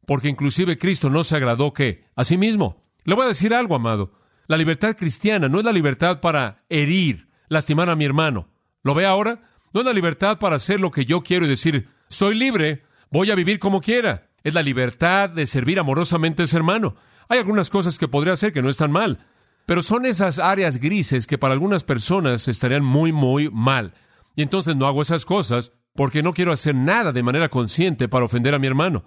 porque 0.06 0.28
inclusive 0.28 0.78
Cristo 0.78 1.10
no 1.10 1.24
se 1.24 1.36
agradó 1.36 1.72
que 1.72 2.04
a 2.14 2.24
sí 2.24 2.36
mismo. 2.36 2.82
Le 3.04 3.14
voy 3.14 3.24
a 3.24 3.28
decir 3.28 3.54
algo, 3.54 3.74
amado. 3.74 4.12
La 4.46 4.56
libertad 4.56 4.96
cristiana 4.96 5.48
no 5.48 5.58
es 5.58 5.64
la 5.64 5.72
libertad 5.72 6.20
para 6.20 6.64
herir, 6.68 7.28
lastimar 7.48 7.88
a 7.90 7.96
mi 7.96 8.04
hermano. 8.04 8.48
¿Lo 8.82 8.94
ve 8.94 9.06
ahora? 9.06 9.50
No 9.72 9.80
es 9.80 9.86
la 9.86 9.92
libertad 9.92 10.38
para 10.38 10.56
hacer 10.56 10.80
lo 10.80 10.90
que 10.90 11.04
yo 11.04 11.22
quiero 11.22 11.46
y 11.46 11.48
decir, 11.48 11.88
soy 12.08 12.34
libre, 12.34 12.84
Voy 13.14 13.30
a 13.30 13.36
vivir 13.36 13.60
como 13.60 13.80
quiera. 13.80 14.26
Es 14.42 14.54
la 14.54 14.62
libertad 14.62 15.30
de 15.30 15.46
servir 15.46 15.78
amorosamente 15.78 16.42
a 16.42 16.46
ese 16.46 16.56
hermano. 16.56 16.96
Hay 17.28 17.38
algunas 17.38 17.70
cosas 17.70 17.96
que 17.96 18.08
podría 18.08 18.32
hacer 18.32 18.52
que 18.52 18.60
no 18.60 18.68
están 18.68 18.90
mal, 18.90 19.24
pero 19.66 19.82
son 19.82 20.04
esas 20.04 20.40
áreas 20.40 20.78
grises 20.78 21.28
que 21.28 21.38
para 21.38 21.54
algunas 21.54 21.84
personas 21.84 22.48
estarían 22.48 22.84
muy, 22.84 23.12
muy 23.12 23.50
mal. 23.50 23.94
Y 24.34 24.42
entonces 24.42 24.74
no 24.74 24.88
hago 24.88 25.00
esas 25.00 25.24
cosas 25.24 25.70
porque 25.94 26.24
no 26.24 26.34
quiero 26.34 26.50
hacer 26.50 26.74
nada 26.74 27.12
de 27.12 27.22
manera 27.22 27.50
consciente 27.50 28.08
para 28.08 28.24
ofender 28.24 28.52
a 28.52 28.58
mi 28.58 28.66
hermano, 28.66 29.04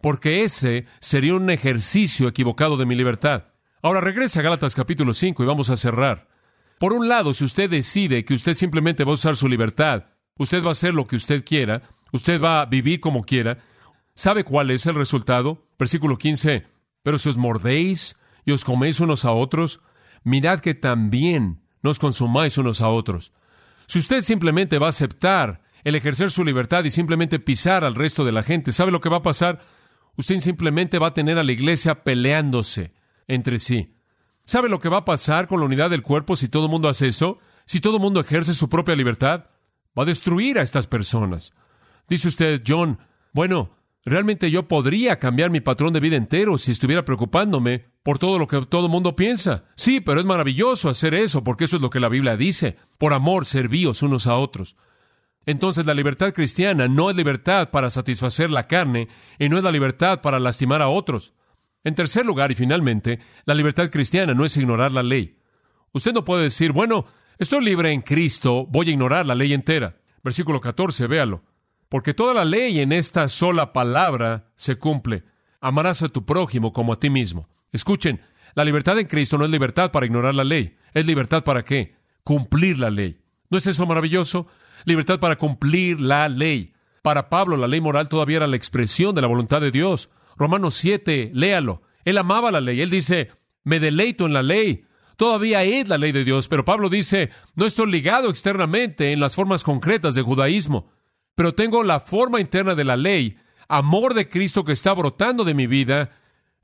porque 0.00 0.44
ese 0.44 0.86
sería 1.00 1.34
un 1.34 1.50
ejercicio 1.50 2.28
equivocado 2.28 2.76
de 2.76 2.86
mi 2.86 2.94
libertad. 2.94 3.44
Ahora 3.82 4.00
regrese 4.00 4.38
a 4.38 4.42
Gálatas 4.42 4.74
capítulo 4.74 5.12
5 5.12 5.42
y 5.42 5.46
vamos 5.46 5.70
a 5.70 5.76
cerrar. 5.76 6.28
Por 6.78 6.92
un 6.92 7.08
lado, 7.08 7.34
si 7.34 7.44
usted 7.44 7.70
decide 7.70 8.24
que 8.24 8.34
usted 8.34 8.54
simplemente 8.54 9.04
va 9.04 9.12
a 9.12 9.14
usar 9.14 9.36
su 9.36 9.48
libertad, 9.48 10.06
usted 10.38 10.62
va 10.62 10.68
a 10.68 10.72
hacer 10.72 10.94
lo 10.94 11.06
que 11.06 11.16
usted 11.16 11.44
quiera, 11.44 11.82
usted 12.12 12.40
va 12.40 12.60
a 12.60 12.66
vivir 12.66 13.00
como 13.00 13.24
quiera, 13.24 13.58
¿sabe 14.14 14.44
cuál 14.44 14.70
es 14.70 14.86
el 14.86 14.94
resultado? 14.94 15.66
Versículo 15.78 16.18
15. 16.18 16.66
Pero 17.02 17.18
si 17.18 17.28
os 17.28 17.36
mordéis 17.36 18.16
y 18.44 18.52
os 18.52 18.64
coméis 18.64 19.00
unos 19.00 19.24
a 19.24 19.32
otros, 19.32 19.80
mirad 20.22 20.60
que 20.60 20.74
también 20.74 21.62
nos 21.82 21.98
consumáis 21.98 22.58
unos 22.58 22.80
a 22.80 22.88
otros. 22.88 23.32
Si 23.86 23.98
usted 23.98 24.22
simplemente 24.22 24.78
va 24.78 24.86
a 24.86 24.90
aceptar 24.90 25.62
el 25.84 25.94
ejercer 25.94 26.30
su 26.30 26.44
libertad 26.44 26.84
y 26.84 26.90
simplemente 26.90 27.38
pisar 27.38 27.84
al 27.84 27.94
resto 27.94 28.24
de 28.24 28.32
la 28.32 28.42
gente, 28.42 28.72
¿sabe 28.72 28.90
lo 28.90 29.00
que 29.00 29.10
va 29.10 29.18
a 29.18 29.22
pasar? 29.22 29.60
Usted 30.16 30.40
simplemente 30.40 30.98
va 30.98 31.08
a 31.08 31.14
tener 31.14 31.38
a 31.38 31.44
la 31.44 31.52
iglesia 31.52 32.04
peleándose 32.04 32.92
entre 33.26 33.58
sí. 33.58 33.94
¿Sabe 34.44 34.68
lo 34.68 34.80
que 34.80 34.88
va 34.88 34.98
a 34.98 35.04
pasar 35.04 35.46
con 35.46 35.60
la 35.60 35.66
unidad 35.66 35.90
del 35.90 36.02
cuerpo 36.02 36.36
si 36.36 36.48
todo 36.48 36.66
el 36.66 36.70
mundo 36.70 36.88
hace 36.88 37.08
eso? 37.08 37.38
Si 37.64 37.80
todo 37.80 37.96
el 37.96 38.02
mundo 38.02 38.20
ejerce 38.20 38.52
su 38.52 38.68
propia 38.68 38.94
libertad, 38.94 39.46
va 39.98 40.02
a 40.02 40.06
destruir 40.06 40.58
a 40.58 40.62
estas 40.62 40.86
personas. 40.86 41.52
Dice 42.08 42.28
usted, 42.28 42.62
John, 42.66 42.98
bueno, 43.32 43.70
realmente 44.04 44.50
yo 44.50 44.68
podría 44.68 45.18
cambiar 45.18 45.50
mi 45.50 45.60
patrón 45.60 45.92
de 45.94 46.00
vida 46.00 46.16
entero 46.16 46.58
si 46.58 46.72
estuviera 46.72 47.04
preocupándome 47.04 47.86
por 48.02 48.18
todo 48.18 48.38
lo 48.38 48.46
que 48.46 48.60
todo 48.66 48.86
el 48.86 48.92
mundo 48.92 49.16
piensa. 49.16 49.64
Sí, 49.76 50.00
pero 50.00 50.20
es 50.20 50.26
maravilloso 50.26 50.90
hacer 50.90 51.14
eso, 51.14 51.42
porque 51.42 51.64
eso 51.64 51.76
es 51.76 51.82
lo 51.82 51.88
que 51.90 52.00
la 52.00 52.10
Biblia 52.10 52.36
dice. 52.36 52.76
Por 52.98 53.14
amor, 53.14 53.46
servíos 53.46 54.02
unos 54.02 54.26
a 54.26 54.36
otros. 54.36 54.76
Entonces 55.46 55.86
la 55.86 55.94
libertad 55.94 56.32
cristiana 56.32 56.88
no 56.88 57.10
es 57.10 57.16
libertad 57.16 57.70
para 57.70 57.90
satisfacer 57.90 58.50
la 58.50 58.66
carne 58.66 59.08
y 59.38 59.48
no 59.48 59.58
es 59.58 59.64
la 59.64 59.72
libertad 59.72 60.20
para 60.22 60.38
lastimar 60.38 60.82
a 60.82 60.88
otros. 60.88 61.34
En 61.84 61.94
tercer 61.94 62.24
lugar 62.24 62.50
y 62.50 62.54
finalmente, 62.54 63.20
la 63.44 63.54
libertad 63.54 63.90
cristiana 63.90 64.32
no 64.32 64.44
es 64.44 64.56
ignorar 64.56 64.92
la 64.92 65.02
ley. 65.02 65.38
Usted 65.92 66.14
no 66.14 66.24
puede 66.24 66.44
decir, 66.44 66.72
bueno, 66.72 67.04
estoy 67.38 67.62
libre 67.64 67.92
en 67.92 68.00
Cristo, 68.00 68.66
voy 68.66 68.88
a 68.88 68.92
ignorar 68.92 69.26
la 69.26 69.34
ley 69.34 69.52
entera. 69.52 69.96
Versículo 70.22 70.60
14, 70.60 71.06
véalo. 71.06 71.44
Porque 71.90 72.14
toda 72.14 72.32
la 72.32 72.46
ley 72.46 72.80
en 72.80 72.92
esta 72.92 73.28
sola 73.28 73.72
palabra 73.72 74.50
se 74.56 74.76
cumple. 74.76 75.24
Amarás 75.60 76.02
a 76.02 76.08
tu 76.08 76.24
prójimo 76.24 76.72
como 76.72 76.94
a 76.94 76.98
ti 76.98 77.10
mismo. 77.10 77.48
Escuchen, 77.70 78.20
la 78.54 78.64
libertad 78.64 78.98
en 78.98 79.06
Cristo 79.06 79.36
no 79.36 79.44
es 79.44 79.50
libertad 79.50 79.92
para 79.92 80.06
ignorar 80.06 80.34
la 80.34 80.44
ley. 80.44 80.76
¿Es 80.94 81.06
libertad 81.06 81.44
para 81.44 81.64
qué? 81.64 81.96
Cumplir 82.22 82.78
la 82.78 82.90
ley. 82.90 83.20
¿No 83.50 83.58
es 83.58 83.66
eso 83.66 83.86
maravilloso? 83.86 84.46
Libertad 84.84 85.20
para 85.20 85.36
cumplir 85.36 86.00
la 86.00 86.28
ley. 86.28 86.72
Para 87.02 87.28
Pablo, 87.28 87.56
la 87.56 87.68
ley 87.68 87.80
moral 87.80 88.08
todavía 88.08 88.38
era 88.38 88.46
la 88.46 88.56
expresión 88.56 89.14
de 89.14 89.20
la 89.20 89.26
voluntad 89.26 89.60
de 89.60 89.70
Dios. 89.70 90.10
Romanos 90.36 90.74
7, 90.74 91.30
léalo. 91.34 91.82
Él 92.04 92.18
amaba 92.18 92.50
la 92.50 92.60
ley. 92.60 92.80
Él 92.80 92.90
dice, 92.90 93.30
me 93.62 93.80
deleito 93.80 94.26
en 94.26 94.32
la 94.32 94.42
ley. 94.42 94.84
Todavía 95.16 95.62
es 95.62 95.88
la 95.88 95.98
ley 95.98 96.12
de 96.12 96.24
Dios, 96.24 96.48
pero 96.48 96.64
Pablo 96.64 96.88
dice, 96.88 97.30
no 97.54 97.66
estoy 97.66 97.90
ligado 97.90 98.30
externamente 98.30 99.12
en 99.12 99.20
las 99.20 99.34
formas 99.34 99.62
concretas 99.62 100.14
del 100.14 100.24
judaísmo, 100.24 100.90
pero 101.36 101.54
tengo 101.54 101.84
la 101.84 102.00
forma 102.00 102.40
interna 102.40 102.74
de 102.74 102.84
la 102.84 102.96
ley, 102.96 103.36
amor 103.68 104.14
de 104.14 104.28
Cristo 104.28 104.64
que 104.64 104.72
está 104.72 104.92
brotando 104.92 105.44
de 105.44 105.54
mi 105.54 105.68
vida, 105.68 106.10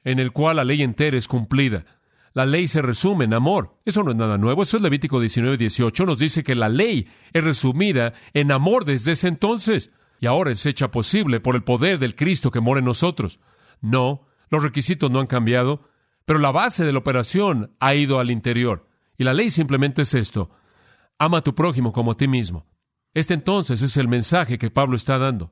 en 0.02 0.18
el 0.18 0.32
cual 0.32 0.56
la 0.56 0.64
ley 0.64 0.82
entera 0.82 1.16
es 1.16 1.28
cumplida. 1.28 1.84
La 2.32 2.46
ley 2.46 2.68
se 2.68 2.82
resume 2.82 3.24
en 3.24 3.34
amor. 3.34 3.78
Eso 3.84 4.02
no 4.02 4.12
es 4.12 4.16
nada 4.16 4.38
nuevo. 4.38 4.62
Eso 4.62 4.76
es 4.76 4.82
Levítico 4.82 5.18
19, 5.18 5.56
18. 5.56 6.06
Nos 6.06 6.18
dice 6.18 6.44
que 6.44 6.54
la 6.54 6.68
ley 6.68 7.08
es 7.32 7.42
resumida 7.42 8.12
en 8.34 8.52
amor 8.52 8.84
desde 8.84 9.12
ese 9.12 9.28
entonces. 9.28 9.90
Y 10.20 10.26
ahora 10.26 10.50
es 10.50 10.64
hecha 10.66 10.90
posible 10.90 11.40
por 11.40 11.56
el 11.56 11.64
poder 11.64 11.98
del 11.98 12.14
Cristo 12.14 12.50
que 12.50 12.60
mora 12.60 12.78
en 12.78 12.84
nosotros. 12.84 13.40
No, 13.80 14.28
los 14.48 14.62
requisitos 14.62 15.10
no 15.10 15.18
han 15.18 15.26
cambiado, 15.26 15.88
pero 16.24 16.38
la 16.38 16.52
base 16.52 16.84
de 16.84 16.92
la 16.92 16.98
operación 16.98 17.74
ha 17.80 17.94
ido 17.94 18.20
al 18.20 18.30
interior. 18.30 18.86
Y 19.16 19.24
la 19.24 19.34
ley 19.34 19.50
simplemente 19.50 20.02
es 20.02 20.14
esto. 20.14 20.50
Ama 21.18 21.38
a 21.38 21.42
tu 21.42 21.54
prójimo 21.54 21.92
como 21.92 22.12
a 22.12 22.16
ti 22.16 22.28
mismo. 22.28 22.66
Este 23.12 23.34
entonces 23.34 23.82
es 23.82 23.96
el 23.96 24.08
mensaje 24.08 24.58
que 24.58 24.70
Pablo 24.70 24.94
está 24.94 25.18
dando. 25.18 25.50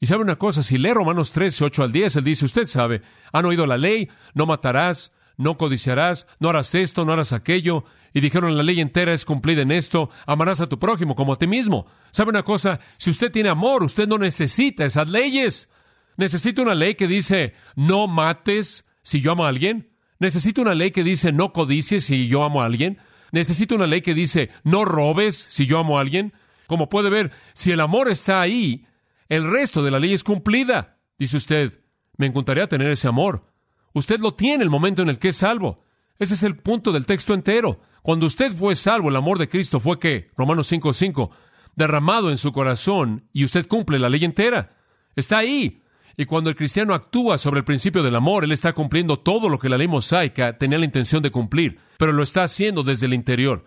Y 0.00 0.06
sabe 0.06 0.22
una 0.22 0.36
cosa, 0.36 0.62
si 0.62 0.78
lee 0.78 0.92
Romanos 0.92 1.32
13, 1.32 1.64
8 1.64 1.82
al 1.82 1.92
10, 1.92 2.16
él 2.16 2.24
dice, 2.24 2.44
usted 2.44 2.66
sabe, 2.66 3.02
han 3.32 3.44
oído 3.44 3.66
la 3.66 3.76
ley, 3.76 4.08
no 4.34 4.46
matarás, 4.46 5.12
no 5.36 5.56
codiciarás, 5.56 6.26
no 6.38 6.48
harás 6.48 6.74
esto, 6.74 7.04
no 7.04 7.12
harás 7.12 7.32
aquello. 7.32 7.84
Y 8.12 8.20
dijeron, 8.20 8.56
la 8.56 8.62
ley 8.62 8.80
entera 8.80 9.12
es 9.12 9.24
cumplida 9.24 9.62
en 9.62 9.72
esto, 9.72 10.10
amarás 10.26 10.60
a 10.60 10.68
tu 10.68 10.78
prójimo 10.78 11.16
como 11.16 11.32
a 11.32 11.36
ti 11.36 11.46
mismo. 11.46 11.86
¿Sabe 12.12 12.30
una 12.30 12.44
cosa? 12.44 12.78
Si 12.96 13.10
usted 13.10 13.32
tiene 13.32 13.48
amor, 13.48 13.82
usted 13.82 14.06
no 14.06 14.18
necesita 14.18 14.84
esas 14.84 15.08
leyes. 15.08 15.68
Necesita 16.16 16.62
una 16.62 16.74
ley 16.74 16.94
que 16.94 17.08
dice, 17.08 17.54
no 17.74 18.06
mates 18.06 18.86
si 19.02 19.20
yo 19.20 19.32
amo 19.32 19.44
a 19.44 19.48
alguien. 19.48 19.90
Necesito 20.20 20.62
una 20.62 20.74
ley 20.74 20.92
que 20.92 21.02
dice, 21.02 21.32
no 21.32 21.52
codicies 21.52 22.04
si 22.04 22.28
yo 22.28 22.44
amo 22.44 22.62
a 22.62 22.66
alguien. 22.66 22.98
Necesito 23.32 23.74
una 23.74 23.88
ley 23.88 24.00
que 24.00 24.14
dice, 24.14 24.50
no 24.62 24.84
robes 24.84 25.36
si 25.36 25.66
yo 25.66 25.78
amo 25.78 25.98
a 25.98 26.00
alguien. 26.00 26.32
Como 26.68 26.88
puede 26.88 27.10
ver, 27.10 27.32
si 27.52 27.72
el 27.72 27.80
amor 27.80 28.08
está 28.08 28.40
ahí, 28.40 28.86
el 29.28 29.50
resto 29.50 29.82
de 29.82 29.90
la 29.90 29.98
ley 29.98 30.12
es 30.12 30.22
cumplida. 30.22 30.98
Dice 31.18 31.36
usted, 31.36 31.80
me 32.16 32.26
encantaría 32.26 32.68
tener 32.68 32.90
ese 32.90 33.08
amor. 33.08 33.53
Usted 33.94 34.20
lo 34.20 34.34
tiene 34.34 34.64
el 34.64 34.70
momento 34.70 35.02
en 35.02 35.08
el 35.08 35.18
que 35.18 35.28
es 35.28 35.36
salvo. 35.36 35.86
Ese 36.18 36.34
es 36.34 36.42
el 36.42 36.56
punto 36.58 36.92
del 36.92 37.06
texto 37.06 37.32
entero. 37.32 37.80
Cuando 38.02 38.26
usted 38.26 38.54
fue 38.54 38.74
salvo, 38.74 39.08
el 39.08 39.16
amor 39.16 39.38
de 39.38 39.48
Cristo 39.48 39.80
fue 39.80 39.98
que, 39.98 40.30
Romanos 40.36 40.70
5:5, 40.70 41.30
derramado 41.76 42.30
en 42.30 42.36
su 42.36 42.52
corazón 42.52 43.28
y 43.32 43.44
usted 43.44 43.66
cumple 43.66 43.98
la 43.98 44.10
ley 44.10 44.24
entera. 44.24 44.76
Está 45.16 45.38
ahí. 45.38 45.80
Y 46.16 46.26
cuando 46.26 46.50
el 46.50 46.56
cristiano 46.56 46.94
actúa 46.94 47.38
sobre 47.38 47.58
el 47.58 47.64
principio 47.64 48.02
del 48.02 48.14
amor, 48.14 48.44
él 48.44 48.52
está 48.52 48.72
cumpliendo 48.72 49.16
todo 49.16 49.48
lo 49.48 49.58
que 49.58 49.68
la 49.68 49.78
ley 49.78 49.88
mosaica 49.88 50.58
tenía 50.58 50.78
la 50.78 50.84
intención 50.84 51.22
de 51.22 51.32
cumplir, 51.32 51.78
pero 51.96 52.12
lo 52.12 52.22
está 52.22 52.44
haciendo 52.44 52.82
desde 52.82 53.06
el 53.06 53.14
interior. 53.14 53.64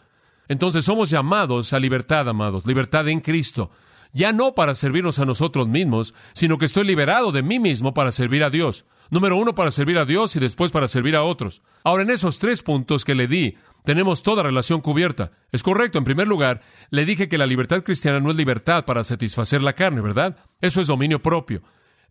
Entonces 0.47 0.85
somos 0.85 1.09
llamados 1.09 1.73
a 1.73 1.79
libertad, 1.79 2.27
amados, 2.29 2.65
libertad 2.65 3.07
en 3.09 3.19
Cristo. 3.19 3.71
Ya 4.13 4.31
no 4.31 4.55
para 4.55 4.75
servirnos 4.75 5.19
a 5.19 5.25
nosotros 5.25 5.67
mismos, 5.67 6.13
sino 6.33 6.57
que 6.57 6.65
estoy 6.65 6.85
liberado 6.85 7.31
de 7.31 7.43
mí 7.43 7.59
mismo 7.59 7.93
para 7.93 8.11
servir 8.13 8.43
a 8.43 8.49
Dios. 8.49 8.85
Número 9.09 9.37
uno, 9.37 9.55
para 9.55 9.71
servir 9.71 9.97
a 9.97 10.05
Dios 10.05 10.35
y 10.35 10.39
después 10.39 10.71
para 10.71 10.87
servir 10.87 11.15
a 11.15 11.23
otros. 11.23 11.61
Ahora, 11.83 12.03
en 12.03 12.09
esos 12.09 12.39
tres 12.39 12.61
puntos 12.61 13.05
que 13.05 13.15
le 13.15 13.27
di, 13.27 13.57
tenemos 13.83 14.21
toda 14.21 14.43
relación 14.43 14.81
cubierta. 14.81 15.31
Es 15.51 15.63
correcto, 15.63 15.97
en 15.97 16.03
primer 16.03 16.27
lugar, 16.27 16.61
le 16.89 17.05
dije 17.05 17.29
que 17.29 17.37
la 17.37 17.45
libertad 17.45 17.83
cristiana 17.83 18.19
no 18.19 18.31
es 18.31 18.35
libertad 18.35 18.85
para 18.85 19.03
satisfacer 19.03 19.61
la 19.61 19.73
carne, 19.73 20.01
¿verdad? 20.01 20.37
Eso 20.59 20.81
es 20.81 20.87
dominio 20.87 21.21
propio. 21.21 21.61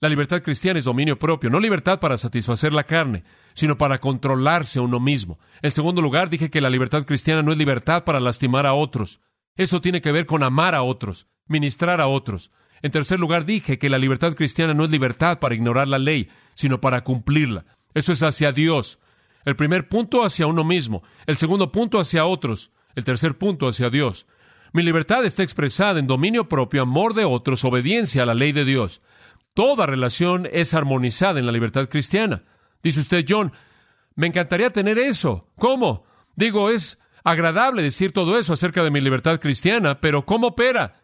La 0.00 0.10
libertad 0.10 0.42
cristiana 0.42 0.78
es 0.78 0.84
dominio 0.84 1.18
propio, 1.18 1.48
no 1.48 1.58
libertad 1.58 2.00
para 2.00 2.18
satisfacer 2.18 2.72
la 2.72 2.84
carne, 2.84 3.24
sino 3.54 3.78
para 3.78 3.98
controlarse 3.98 4.78
uno 4.78 5.00
mismo. 5.00 5.38
En 5.62 5.70
segundo 5.70 6.02
lugar, 6.02 6.28
dije 6.28 6.50
que 6.50 6.60
la 6.60 6.68
libertad 6.68 7.06
cristiana 7.06 7.42
no 7.42 7.50
es 7.50 7.58
libertad 7.58 8.04
para 8.04 8.20
lastimar 8.20 8.66
a 8.66 8.74
otros. 8.74 9.20
Eso 9.56 9.80
tiene 9.80 10.02
que 10.02 10.12
ver 10.12 10.26
con 10.26 10.42
amar 10.42 10.74
a 10.74 10.82
otros, 10.82 11.28
ministrar 11.46 12.02
a 12.02 12.08
otros. 12.08 12.50
En 12.82 12.90
tercer 12.90 13.18
lugar, 13.18 13.46
dije 13.46 13.78
que 13.78 13.88
la 13.88 13.98
libertad 13.98 14.34
cristiana 14.34 14.74
no 14.74 14.84
es 14.84 14.90
libertad 14.90 15.38
para 15.38 15.54
ignorar 15.54 15.88
la 15.88 15.98
ley, 15.98 16.28
sino 16.56 16.80
para 16.80 17.04
cumplirla. 17.04 17.64
Eso 17.94 18.12
es 18.12 18.24
hacia 18.24 18.50
Dios. 18.50 18.98
El 19.44 19.54
primer 19.54 19.88
punto 19.88 20.24
hacia 20.24 20.48
uno 20.48 20.64
mismo, 20.64 21.04
el 21.26 21.36
segundo 21.36 21.70
punto 21.70 22.00
hacia 22.00 22.26
otros, 22.26 22.72
el 22.96 23.04
tercer 23.04 23.38
punto 23.38 23.68
hacia 23.68 23.90
Dios. 23.90 24.26
Mi 24.72 24.82
libertad 24.82 25.24
está 25.24 25.44
expresada 25.44 26.00
en 26.00 26.08
dominio 26.08 26.48
propio, 26.48 26.82
amor 26.82 27.14
de 27.14 27.24
otros, 27.24 27.64
obediencia 27.64 28.24
a 28.24 28.26
la 28.26 28.34
ley 28.34 28.50
de 28.50 28.64
Dios. 28.64 29.02
Toda 29.54 29.86
relación 29.86 30.48
es 30.50 30.74
armonizada 30.74 31.38
en 31.38 31.46
la 31.46 31.52
libertad 31.52 31.88
cristiana. 31.88 32.42
Dice 32.82 33.00
usted, 33.00 33.24
John, 33.28 33.52
me 34.16 34.26
encantaría 34.26 34.70
tener 34.70 34.98
eso. 34.98 35.48
¿Cómo? 35.56 36.04
Digo, 36.34 36.70
es 36.70 36.98
agradable 37.22 37.82
decir 37.82 38.12
todo 38.12 38.38
eso 38.38 38.52
acerca 38.52 38.82
de 38.82 38.90
mi 38.90 39.00
libertad 39.00 39.38
cristiana, 39.40 40.00
pero 40.00 40.26
¿cómo 40.26 40.48
opera? 40.48 41.00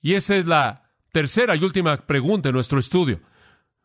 Y 0.00 0.14
esa 0.14 0.36
es 0.36 0.46
la 0.46 0.82
Tercera 1.12 1.54
y 1.54 1.62
última 1.62 1.94
pregunta 1.98 2.48
en 2.48 2.54
nuestro 2.54 2.78
estudio. 2.78 3.20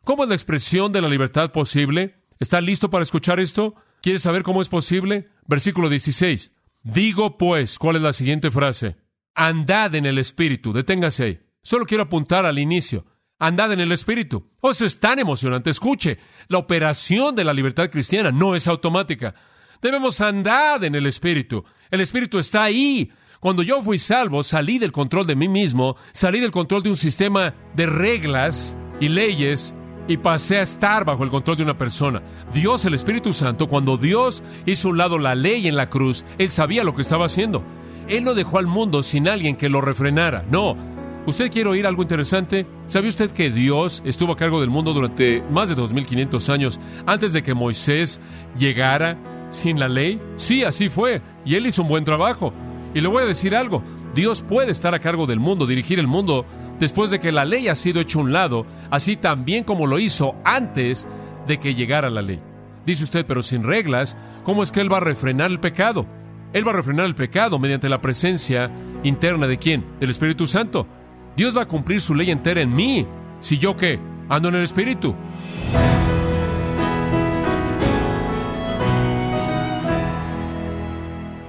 ¿Cómo 0.08 0.24
es 0.24 0.30
la 0.30 0.36
expresión 0.36 0.94
de 0.94 1.02
la 1.02 1.10
libertad 1.10 1.52
posible? 1.52 2.16
¿Está 2.40 2.62
listo 2.62 2.90
para 2.90 3.04
escuchar 3.04 3.42
esto? 3.42 3.76
¿Quiere 4.02 4.20
saber 4.20 4.42
cómo 4.42 4.62
es 4.62 4.70
posible? 4.70 5.26
Versículo 5.48 5.90
16. 5.90 6.54
Digo 6.82 7.38
pues, 7.38 7.78
¿cuál 7.78 7.98
es 7.98 8.02
la 8.02 8.14
siguiente 8.14 8.50
frase? 8.50 8.96
Andad 9.36 9.96
en 9.96 10.06
el 10.06 10.18
Espíritu. 10.18 10.72
Deténgase 10.72 11.24
ahí. 11.26 11.40
Solo 11.62 11.86
quiero 11.86 12.04
apuntar 12.04 12.46
al 12.46 12.58
inicio. 12.58 13.06
Andad 13.38 13.74
en 13.74 13.82
el 13.82 13.92
Espíritu. 13.92 14.50
Oh, 14.62 14.72
eso 14.72 14.86
es 14.86 14.98
tan 14.98 15.20
emocionante. 15.20 15.72
Escuche, 15.72 16.20
la 16.48 16.60
operación 16.60 17.36
de 17.36 17.44
la 17.44 17.54
libertad 17.54 17.90
cristiana 17.90 18.32
no 18.32 18.56
es 18.56 18.70
automática. 18.70 19.36
Debemos 19.82 20.22
andar 20.22 20.86
en 20.86 20.96
el 20.96 21.06
Espíritu. 21.06 21.66
El 21.92 22.00
Espíritu 22.00 22.40
está 22.40 22.64
ahí 22.64 23.12
cuando 23.42 23.62
yo 23.62 23.82
fui 23.82 23.98
salvo, 23.98 24.42
salí 24.44 24.80
del 24.80 24.94
control 24.94 25.28
de 25.28 25.36
mí 25.36 25.50
mismo, 25.50 25.98
salí 26.14 26.40
del 26.40 26.52
control 26.52 26.84
de 26.84 26.92
un 26.92 26.98
sistema 26.98 27.56
de 27.76 27.88
reglas 27.88 28.78
y 29.02 29.10
leyes 29.10 29.76
y 30.08 30.18
pasé 30.18 30.58
a 30.58 30.64
estar 30.64 31.06
bajo 31.06 31.24
el 31.24 31.30
control 31.30 31.58
de 31.58 31.64
una 31.64 31.78
persona. 31.78 32.22
Dios, 32.54 32.86
el 32.86 32.94
Espíritu 32.94 33.34
Santo, 33.34 33.68
cuando 33.68 33.98
Dios 33.98 34.44
hizo 34.66 34.88
a 34.88 34.92
un 34.92 34.98
lado 34.98 35.18
la 35.18 35.36
ley 35.36 35.68
en 35.68 35.76
la 35.76 35.90
cruz, 35.90 36.24
Él 36.38 36.50
sabía 36.50 36.84
lo 36.84 36.96
que 36.96 37.02
estaba 37.02 37.26
haciendo. 37.26 37.64
Él 38.08 38.24
no 38.24 38.34
dejó 38.34 38.58
al 38.58 38.68
mundo 38.68 39.04
sin 39.04 39.28
alguien 39.28 39.56
que 39.56 39.70
lo 39.70 39.82
refrenara. 39.82 40.46
No. 40.50 40.78
¿Usted 41.26 41.52
quiere 41.52 41.70
oír 41.70 41.86
algo 41.86 42.04
interesante? 42.04 42.66
¿Sabe 42.86 43.10
usted 43.10 43.32
que 43.32 43.50
Dios 43.50 44.02
estuvo 44.06 44.32
a 44.32 44.38
cargo 44.38 44.62
del 44.62 44.70
mundo 44.70 44.94
durante 44.94 45.44
más 45.52 45.68
de 45.68 45.76
2500 45.76 46.50
años 46.50 46.80
antes 47.06 47.34
de 47.34 47.44
que 47.44 47.54
Moisés 47.54 48.22
llegara 48.58 49.18
sin 49.50 49.78
la 49.78 49.90
ley? 49.90 50.22
Sí, 50.38 50.64
así 50.64 50.88
fue. 50.88 51.22
Y 51.44 51.56
Él 51.56 51.68
hizo 51.68 51.82
un 51.82 51.90
buen 51.90 52.06
trabajo. 52.06 52.54
Y 52.94 53.02
le 53.02 53.10
voy 53.10 53.24
a 53.24 53.28
decir 53.28 53.58
algo. 53.58 53.84
Dios 54.16 54.42
puede 54.42 54.72
estar 54.72 54.94
a 54.94 55.00
cargo 55.00 55.28
del 55.28 55.42
mundo, 55.42 55.68
dirigir 55.68 56.00
el 56.00 56.08
mundo 56.08 56.46
después 56.80 57.12
de 57.12 57.20
que 57.20 57.32
la 57.32 57.46
ley 57.46 57.68
ha 57.68 57.76
sido 57.76 58.02
hecha 58.02 58.20
un 58.20 58.32
lado, 58.32 58.66
así 58.90 59.16
también 59.16 59.64
como 59.64 59.88
lo 59.88 60.00
hizo 60.00 60.36
antes 60.44 61.08
de 61.48 61.60
que 61.60 61.76
llegara 61.76 62.10
la 62.10 62.22
ley. 62.22 62.40
Dice 62.86 63.04
usted, 63.04 63.26
pero 63.26 63.42
sin 63.42 63.64
reglas, 63.64 64.16
¿cómo 64.44 64.64
es 64.64 64.72
que 64.72 64.82
Él 64.82 64.92
va 64.92 64.98
a 64.98 65.02
refrenar 65.02 65.52
el 65.52 65.60
pecado? 65.60 66.06
Él 66.54 66.66
va 66.66 66.72
a 66.72 66.76
refrenar 66.76 67.06
el 67.06 67.16
pecado 67.16 67.60
mediante 67.60 67.90
la 67.90 68.02
presencia 68.02 68.72
interna 69.04 69.48
de 69.48 69.58
quién? 69.58 69.86
Del 70.00 70.10
Espíritu 70.10 70.48
Santo. 70.48 70.88
Dios 71.36 71.56
va 71.56 71.64
a 71.64 71.68
cumplir 71.68 72.02
su 72.02 72.16
ley 72.16 72.32
entera 72.32 72.62
en 72.62 72.74
mí. 72.74 73.06
Si 73.40 73.58
yo 73.58 73.76
qué? 73.76 74.00
Ando 74.30 74.50
en 74.50 74.56
el 74.56 74.64
Espíritu. 74.64 75.14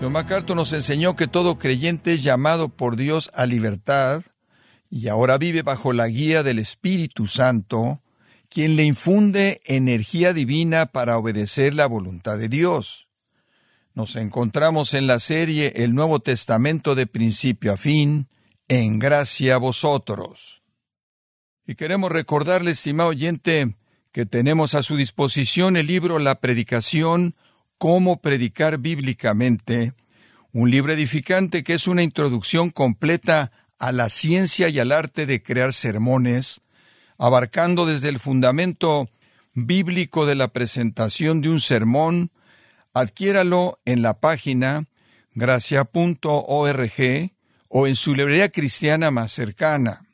John 0.00 0.12
MacArthur 0.12 0.56
nos 0.56 0.72
enseñó 0.72 1.16
que 1.16 1.26
todo 1.26 1.58
creyente 1.58 2.12
es 2.14 2.22
llamado 2.22 2.68
por 2.68 2.96
Dios 2.96 3.30
a 3.34 3.46
libertad 3.46 4.22
y 4.90 5.08
ahora 5.08 5.38
vive 5.38 5.62
bajo 5.62 5.92
la 5.92 6.08
guía 6.08 6.42
del 6.42 6.58
Espíritu 6.58 7.26
Santo, 7.26 8.02
quien 8.48 8.76
le 8.76 8.84
infunde 8.84 9.60
energía 9.64 10.32
divina 10.32 10.86
para 10.86 11.18
obedecer 11.18 11.74
la 11.74 11.86
voluntad 11.86 12.38
de 12.38 12.48
Dios. 12.48 13.08
Nos 13.94 14.16
encontramos 14.16 14.94
en 14.94 15.06
la 15.06 15.20
serie 15.20 15.72
El 15.76 15.94
Nuevo 15.94 16.20
Testamento 16.20 16.94
de 16.94 17.06
principio 17.06 17.72
a 17.72 17.76
fin, 17.76 18.28
en 18.68 18.98
gracia 18.98 19.56
a 19.56 19.58
vosotros. 19.58 20.62
Y 21.66 21.74
queremos 21.74 22.10
recordarle, 22.10 22.70
estimado 22.70 23.10
oyente, 23.10 23.76
que 24.12 24.24
tenemos 24.24 24.74
a 24.74 24.82
su 24.82 24.96
disposición 24.96 25.76
el 25.76 25.86
libro 25.86 26.18
La 26.18 26.40
Predicación, 26.40 27.34
Cómo 27.76 28.22
Predicar 28.22 28.78
Bíblicamente, 28.78 29.92
un 30.52 30.70
libro 30.70 30.92
edificante 30.92 31.62
que 31.62 31.74
es 31.74 31.86
una 31.86 32.02
introducción 32.02 32.70
completa 32.70 33.52
a 33.78 33.92
la 33.92 34.10
ciencia 34.10 34.68
y 34.68 34.78
al 34.78 34.92
arte 34.92 35.26
de 35.26 35.42
crear 35.42 35.72
sermones, 35.72 36.60
abarcando 37.16 37.86
desde 37.86 38.08
el 38.08 38.18
fundamento 38.18 39.08
bíblico 39.54 40.26
de 40.26 40.34
la 40.34 40.48
presentación 40.48 41.40
de 41.40 41.48
un 41.48 41.60
sermón, 41.60 42.30
adquiéralo 42.92 43.80
en 43.84 44.02
la 44.02 44.14
página 44.14 44.86
gracia.org 45.34 46.92
o 47.68 47.86
en 47.86 47.96
su 47.96 48.14
librería 48.14 48.48
cristiana 48.50 49.10
más 49.10 49.32
cercana. 49.32 50.06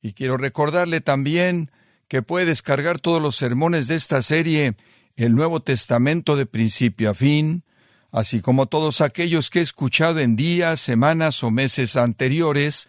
Y 0.00 0.12
quiero 0.12 0.36
recordarle 0.36 1.00
también 1.00 1.70
que 2.08 2.22
puede 2.22 2.46
descargar 2.46 2.98
todos 2.98 3.22
los 3.22 3.36
sermones 3.36 3.88
de 3.88 3.94
esta 3.94 4.22
serie, 4.22 4.76
el 5.16 5.34
Nuevo 5.34 5.60
Testamento 5.60 6.36
de 6.36 6.46
principio 6.46 7.10
a 7.10 7.14
fin, 7.14 7.64
así 8.10 8.40
como 8.40 8.66
todos 8.66 9.00
aquellos 9.00 9.48
que 9.48 9.60
he 9.60 9.62
escuchado 9.62 10.20
en 10.20 10.36
días, 10.36 10.80
semanas 10.80 11.42
o 11.42 11.50
meses 11.50 11.96
anteriores, 11.96 12.88